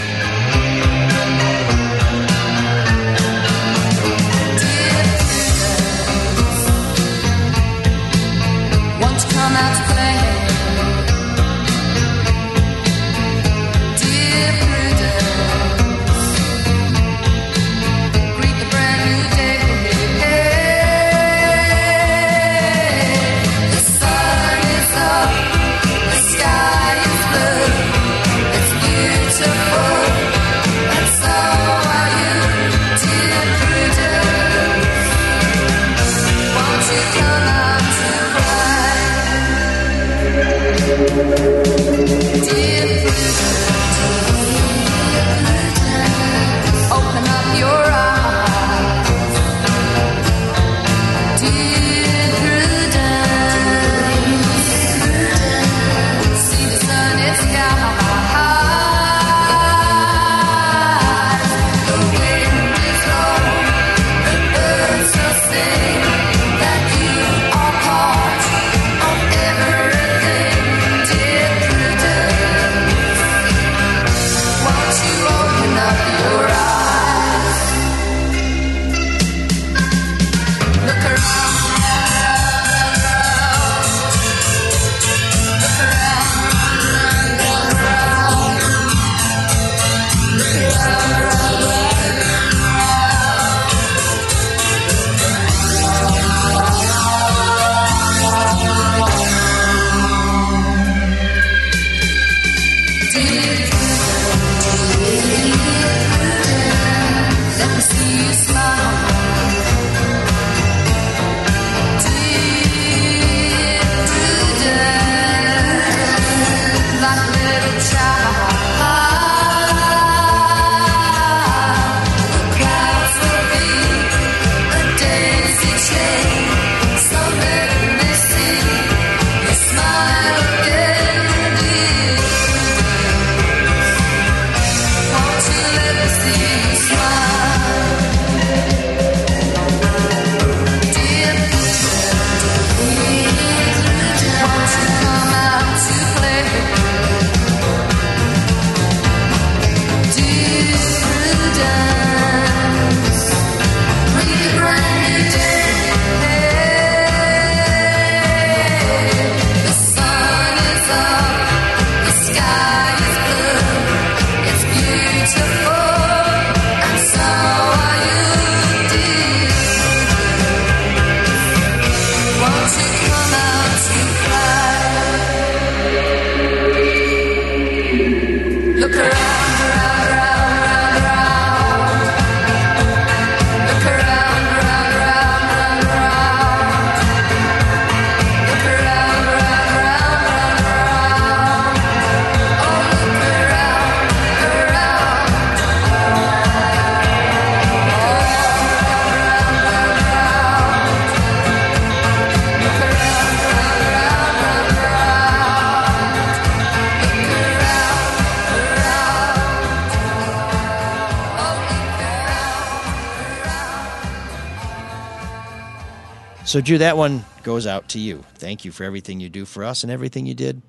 [216.49, 218.25] So, Drew, that one goes out to you.
[218.37, 220.63] Thank you for everything you do for us and everything you did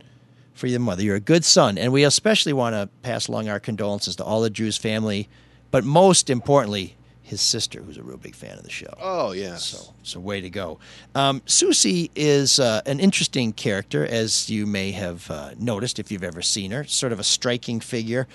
[0.54, 1.04] for your mother.
[1.04, 4.42] You're a good son, and we especially want to pass along our condolences to all
[4.42, 5.30] the Drew's family,
[5.72, 8.94] but most importantly, his sister, who's a real big fan of the show.
[9.00, 9.56] Oh yeah.
[9.56, 10.80] So, so way to go.
[11.16, 16.26] Um, Siouxsie is uh, an interesting character, as you may have uh, noticed if you've
[16.26, 16.84] ever seen her.
[16.84, 18.28] Sort of a striking figure.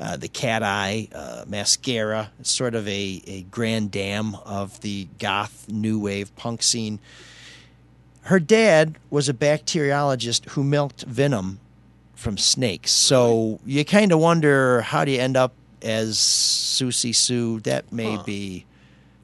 [0.00, 5.68] Uh, the cat eye, uh, mascara, sort of a, a grand dam of the goth
[5.68, 7.00] new wave punk scene.
[8.22, 11.58] Her dad was a bacteriologist who milked venom
[12.14, 12.92] from snakes.
[12.92, 17.60] So you kind of wonder how do you end up as Siouxsie Sioux?
[17.60, 18.66] That may be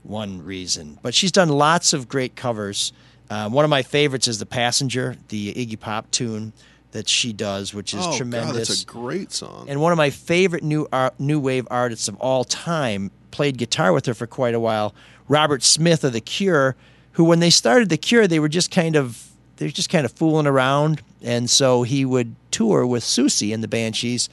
[0.03, 0.99] one reason.
[1.03, 2.93] But she's done lots of great covers.
[3.31, 6.53] Um, one of my favorites is The Passenger, the Iggy Pop tune
[6.95, 8.53] that she does, which is oh, tremendous.
[8.53, 9.67] God, that's a great song.
[9.69, 13.93] And one of my favorite new art, new wave artists of all time played guitar
[13.93, 14.95] with her for quite a while.
[15.29, 16.77] Robert Smith of The Cure,
[17.13, 20.05] who when they started The Cure, they were just kind of they were just kind
[20.05, 24.29] of fooling around, and so he would tour with Siouxsie and the Banshees,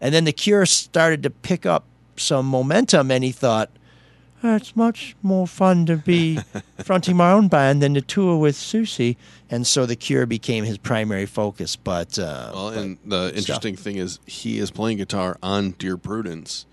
[0.00, 1.84] and then The Cure started to pick up
[2.16, 3.70] some momentum, and he thought.
[4.54, 6.38] It's much more fun to be
[6.84, 9.16] fronting my own band than to tour with Siouxsie,
[9.50, 11.74] and so the Cure became his primary focus.
[11.76, 16.66] But uh, Well, and the interesting thing is he is playing guitar on Dear Prudence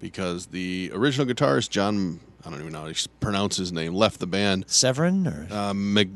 [0.00, 4.20] because the original guitarist John I don't even know how to pronounce his name left
[4.20, 4.64] the band.
[4.68, 6.10] Severin or uh, Meg-?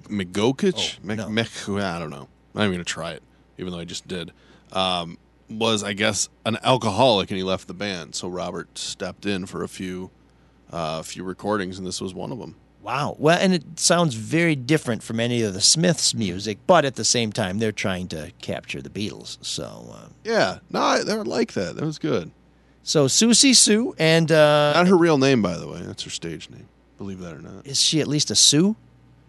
[1.02, 1.28] Oh, Meg- no.
[1.28, 2.28] Meg- I don't know.
[2.54, 3.22] I'm even gonna try it,
[3.58, 4.32] even though I just did.
[4.72, 5.18] Um,
[5.50, 9.62] was I guess an alcoholic and he left the band, so Robert stepped in for
[9.62, 10.10] a few
[10.72, 12.56] uh, few recordings, and this was one of them.
[12.82, 13.14] Wow.
[13.18, 17.04] Well, and it sounds very different from any of the Smiths' music, but at the
[17.04, 19.38] same time, they're trying to capture the Beatles.
[19.40, 21.76] So, uh, Yeah, no, I, they were like that.
[21.76, 22.32] That was good.
[22.82, 25.80] so Siouxsie Sioux, and uh, Not her real name, by the way.
[25.82, 26.66] That's her stage name.
[26.98, 27.66] Believe that or not.
[27.66, 28.74] is she at least a Sue?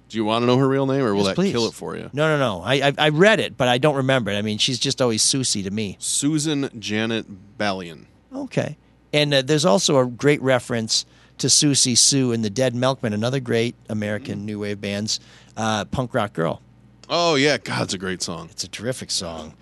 [0.09, 1.51] Do you want to know her real name, or will Yes, that please.
[1.51, 2.09] kill it for you?
[2.13, 2.61] No, no, no.
[2.63, 4.37] I, I I read it, but I don't remember it.
[4.37, 5.95] I mean, she's just always Siouxsie to me.
[5.99, 8.05] Susan Janet Ballion.
[8.31, 8.77] Okay.
[9.11, 11.05] And uh, there's also a great reference
[11.37, 15.19] to Siouxsie Sioux and the Dead Milkmen, another great American new wave band's
[15.57, 16.61] uh, punk rock girl.
[17.09, 18.49] Oh yeah, God, it's a great song.
[18.51, 19.53] It's a terrific song.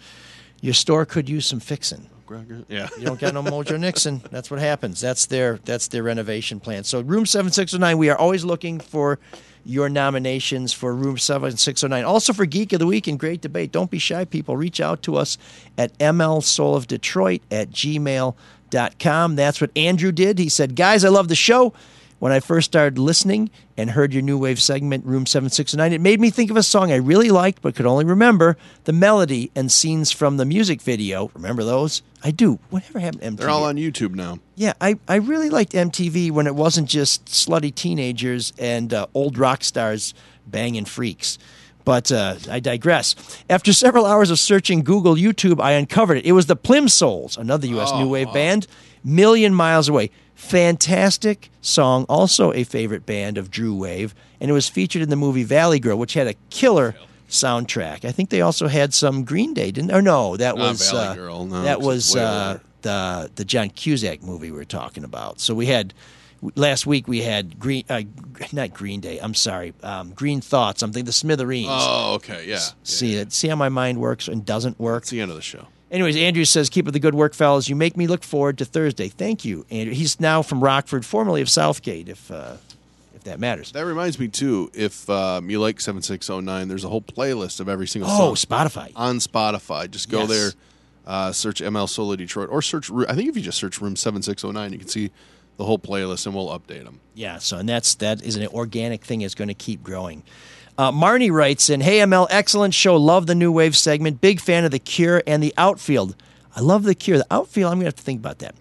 [0.61, 2.07] Your store could use some fixing.
[2.69, 2.87] Yeah.
[2.97, 4.21] You don't got no Mojo Nixon.
[4.31, 5.01] That's what happens.
[5.01, 6.83] That's their that's their renovation plan.
[6.85, 7.97] So room seven six oh nine.
[7.97, 9.19] We are always looking for
[9.65, 12.05] your nominations for room seven six oh nine.
[12.05, 13.73] Also for Geek of the Week and Great Debate.
[13.73, 14.55] Don't be shy, people.
[14.55, 15.37] Reach out to us
[15.77, 17.69] at mlsoulofdetroit at
[18.71, 19.35] gmail.com.
[19.35, 20.39] That's what Andrew did.
[20.39, 21.73] He said, Guys, I love the show.
[22.19, 26.19] When I first started listening and heard your new wave segment, Room 769, it made
[26.19, 29.71] me think of a song I really liked but could only remember the melody and
[29.71, 31.31] scenes from the music video.
[31.33, 32.03] Remember those?
[32.23, 32.59] I do.
[32.69, 33.37] Whatever happened to MTV?
[33.37, 34.37] They're all on YouTube now.
[34.53, 39.39] Yeah, I, I really liked MTV when it wasn't just slutty teenagers and uh, old
[39.39, 40.13] rock stars
[40.45, 41.39] banging freaks.
[41.83, 43.15] But uh, I digress.
[43.49, 46.25] After several hours of searching Google, YouTube, I uncovered it.
[46.25, 47.89] It was the Plimsouls, another U.S.
[47.91, 48.67] Oh, new wave band,
[49.03, 50.11] Million Miles Away.
[50.35, 55.15] Fantastic song, also a favorite band of Drew Wave, and it was featured in the
[55.15, 56.95] movie Valley Girl, which had a killer
[57.29, 58.05] soundtrack.
[58.05, 59.91] I think they also had some Green Day, didn't?
[59.91, 63.69] Or no, that Not was Valley uh, Girl, no, that was uh, the the John
[63.69, 65.39] Cusack movie we were talking about.
[65.39, 65.93] So we had
[66.55, 68.01] last week we had Green, uh,
[68.51, 69.19] not Green Day.
[69.19, 70.81] I'm sorry, um, Green Thoughts.
[70.81, 71.67] I'm thinking the Smithereens.
[71.71, 72.59] Oh, okay, yeah.
[72.83, 73.31] See it.
[73.33, 75.03] See how my mind works and doesn't work.
[75.03, 75.67] It's the end of the show.
[75.91, 77.67] Anyways, Andrew says, "Keep up the good work, fellas.
[77.67, 79.09] You make me look forward to Thursday.
[79.09, 79.93] Thank you, Andrew.
[79.93, 82.55] He's now from Rockford, formerly of Southgate, if uh,
[83.13, 83.73] if that matters.
[83.73, 84.71] That reminds me too.
[84.73, 88.09] If um, you like seven six zero nine, there's a whole playlist of every single
[88.09, 88.91] Oh, song Spotify.
[88.95, 89.91] on Spotify.
[89.91, 90.29] Just go Yes.
[90.29, 90.51] there,
[91.05, 92.89] uh, search ML Solo Detroit, or search.
[93.09, 95.11] I think if you just search Room seven six zero nine, you can see
[95.61, 96.99] the whole playlist, and we'll update them.
[97.13, 99.21] Yeah, so and that's that is an organic thing.
[99.21, 100.23] It's going to keep growing.
[100.75, 102.97] Uh, Marnie writes in, "Hey ML, excellent show.
[102.97, 104.21] Love the new wave segment.
[104.21, 106.15] Big fan of the Cure and the Outfield.
[106.55, 107.19] I love the Cure.
[107.19, 107.71] The Outfield.
[107.71, 108.55] I'm going to have to think about that.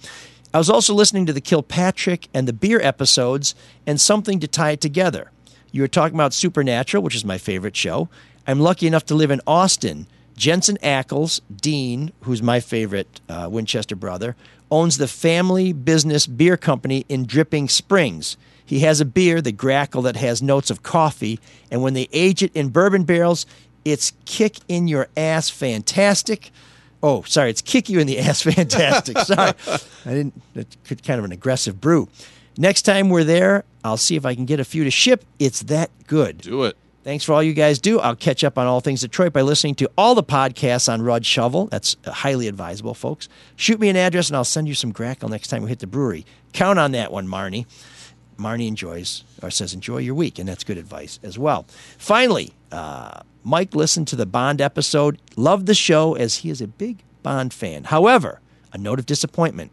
[0.53, 3.55] I was also listening to the Kilpatrick and the Beer episodes,
[3.87, 5.31] and something to tie it together.
[5.73, 8.11] You were talking about Supernatural, which is my favorite show.
[8.47, 10.07] I'm lucky enough to live in Austin.
[10.37, 14.37] Jensen Ackles, Dean, who's my favorite uh, Winchester brother,
[14.71, 18.37] owns the family business beer company in Dripping Springs.
[18.65, 21.41] He has a beer, the Grackle, that has notes of coffee,
[21.71, 23.45] and when they age it in bourbon barrels,
[23.85, 26.51] it's kick in your ass fantastic.
[27.03, 29.19] Oh, sorry, it's kick you in the ass fantastic.
[29.25, 29.55] sorry.
[30.07, 32.09] I didn't, that's kind of an aggressive brew.
[32.57, 35.25] Next time we're there, I'll see if I can get a few to ship.
[35.39, 36.39] It's that good.
[36.39, 36.77] Do it.
[37.03, 37.99] Thanks for all you guys do.
[37.99, 41.25] I'll catch up on all things Detroit by listening to all the podcasts on Red
[41.25, 41.67] Shovel.
[41.69, 43.29] That's highly advisable, folks.
[43.57, 45.87] Shoot me an address and I'll send you some grackle next time we hit the
[45.87, 46.27] brewery.
[46.53, 47.65] Count on that one, Marnie.
[48.39, 51.67] Marnie enjoys or says enjoy your week, and that's good advice as well.
[51.99, 56.67] Finally, uh, Mike listened to the Bond episode, loved the show as he is a
[56.67, 57.85] big Bond fan.
[57.85, 58.41] However,
[58.73, 59.73] a note of disappointment.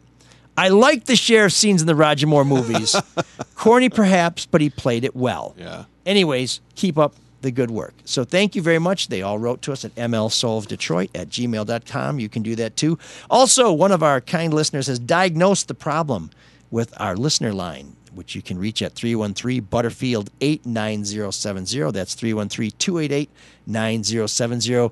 [0.57, 2.95] I like the sheriff scenes in the Roger Moore movies.
[3.55, 5.55] Corny perhaps, but he played it well.
[5.57, 5.85] Yeah.
[6.05, 7.93] Anyways, keep up the good work.
[8.05, 9.09] So thank you very much.
[9.09, 12.19] They all wrote to us at mlsoulofdetroit at gmail.com.
[12.19, 12.97] You can do that too.
[13.29, 16.31] Also, one of our kind listeners has diagnosed the problem
[16.71, 21.91] with our listener line, which you can reach at 313 Butterfield 89070.
[21.91, 23.29] That's 313 288
[23.67, 24.89] 9070.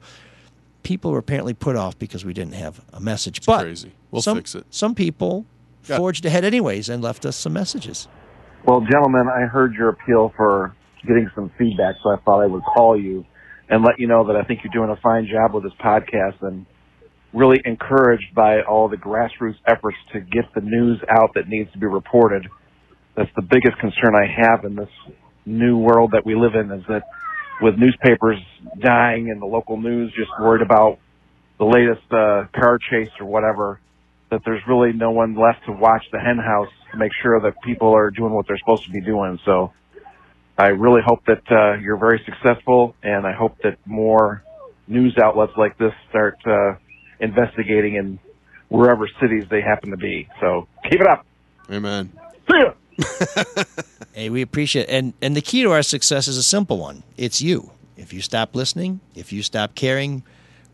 [0.84, 3.44] People were apparently put off because we didn't have a message.
[3.46, 3.92] but crazy.
[4.12, 4.66] We'll some, fix it.
[4.70, 5.48] Some people
[5.90, 5.98] Yeah.
[5.98, 8.08] forged ahead anyways and left us some messages.
[8.66, 10.76] Well, gentlemen, I heard your appeal for
[11.06, 13.26] getting some feedback, so I thought I would call you
[13.70, 16.42] and let you know that I think you're doing a fine job with this podcast
[16.42, 16.66] and
[17.34, 21.78] really encouraged by all the grassroots efforts to get the news out that needs to
[21.78, 22.48] be reported.
[23.16, 24.90] That's the biggest concern I have in this
[25.46, 27.04] new world that we live in is that
[27.62, 28.40] with newspapers
[28.80, 31.00] dying and the local news just worried about
[31.58, 33.80] the latest uh, car chase or whatever,
[34.36, 37.54] that there's really no one left to watch the hen house to make sure that
[37.64, 39.40] people are doing what they're supposed to be doing.
[39.46, 39.72] So
[40.58, 44.44] I really hope that uh, you're very successful, and I hope that more
[44.88, 46.76] news outlets like this start uh,
[47.22, 48.20] investigating in
[48.68, 50.28] wherever cities they happen to be.
[50.42, 51.26] So keep it up.
[51.72, 52.12] Amen.
[52.52, 53.64] See ya.
[54.14, 54.90] Hey, we appreciate it.
[54.90, 57.04] And and the key to our success is a simple one.
[57.18, 57.72] It's you.
[57.98, 60.24] If you stop listening, if you stop caring,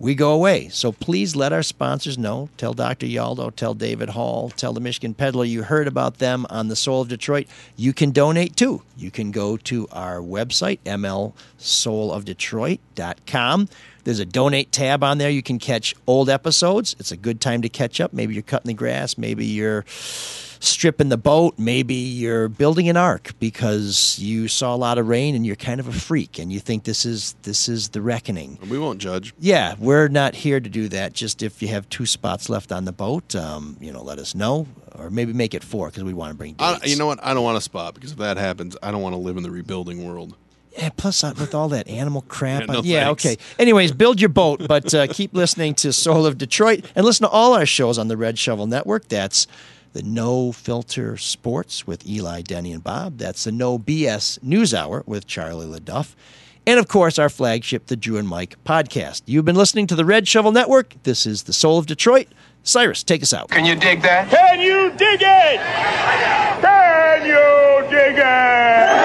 [0.01, 0.67] we go away.
[0.69, 2.49] So please let our sponsors know.
[2.57, 3.05] Tell Dr.
[3.05, 7.01] Yaldo, tell David Hall, tell the Michigan Pedaler you heard about them on the Soul
[7.01, 7.45] of Detroit.
[7.75, 8.81] You can donate too.
[8.97, 13.69] You can go to our website, mlsoulofdetroit.com.
[14.03, 15.29] There's a donate tab on there.
[15.29, 16.95] You can catch old episodes.
[16.99, 18.11] It's a good time to catch up.
[18.11, 19.85] Maybe you're cutting the grass, maybe you're
[20.61, 21.55] stripping the boat.
[21.57, 25.79] Maybe you're building an ark because you saw a lot of rain and you're kind
[25.79, 28.57] of a freak and you think this is this is the reckoning.
[28.69, 29.33] We won't judge.
[29.39, 31.13] Yeah, we're not here to do that.
[31.13, 34.35] Just if you have two spots left on the boat, um, you know, let us
[34.35, 37.23] know, or maybe make it four because we want to bring I, you know what?
[37.23, 39.43] I don't want a spot because if that happens, I don't want to live in
[39.43, 40.35] the rebuilding world.
[40.77, 42.61] Yeah, plus uh, with all that animal crap.
[42.61, 43.37] Yeah, no yeah okay.
[43.59, 47.29] Anyways, build your boat, but uh, keep listening to Soul of Detroit and listen to
[47.29, 49.09] all our shows on the Red Shovel Network.
[49.09, 49.47] That's
[49.93, 53.17] the No Filter Sports with Eli, Denny, and Bob.
[53.17, 56.15] That's the No BS News Hour with Charlie LeDuff.
[56.65, 59.23] And of course, our flagship, the Drew and Mike podcast.
[59.25, 60.95] You've been listening to the Red Shovel Network.
[61.03, 62.27] This is the Soul of Detroit.
[62.63, 63.49] Cyrus, take us out.
[63.49, 64.29] Can you dig that?
[64.29, 65.59] Can you dig it?
[66.61, 69.00] Can you dig it?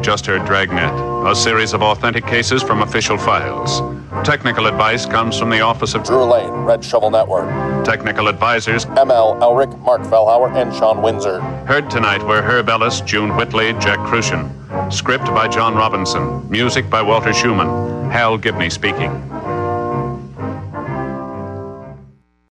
[0.00, 3.82] Have just heard Dragnet, a series of authentic cases from official files.
[4.26, 7.84] Technical advice comes from the office of Drew Lane, Red Shovel Network.
[7.84, 11.42] Technical advisors ML Elrick, Marc Fellhauer, and Shawn Windsor.
[11.66, 14.50] Heard tonight were Herb Ellis, June Whitley, Jack Kruschen.
[14.90, 16.48] Script by John Robinson.
[16.48, 18.10] Music by Walter Schumann.
[18.10, 19.10] Hal Gibney speaking.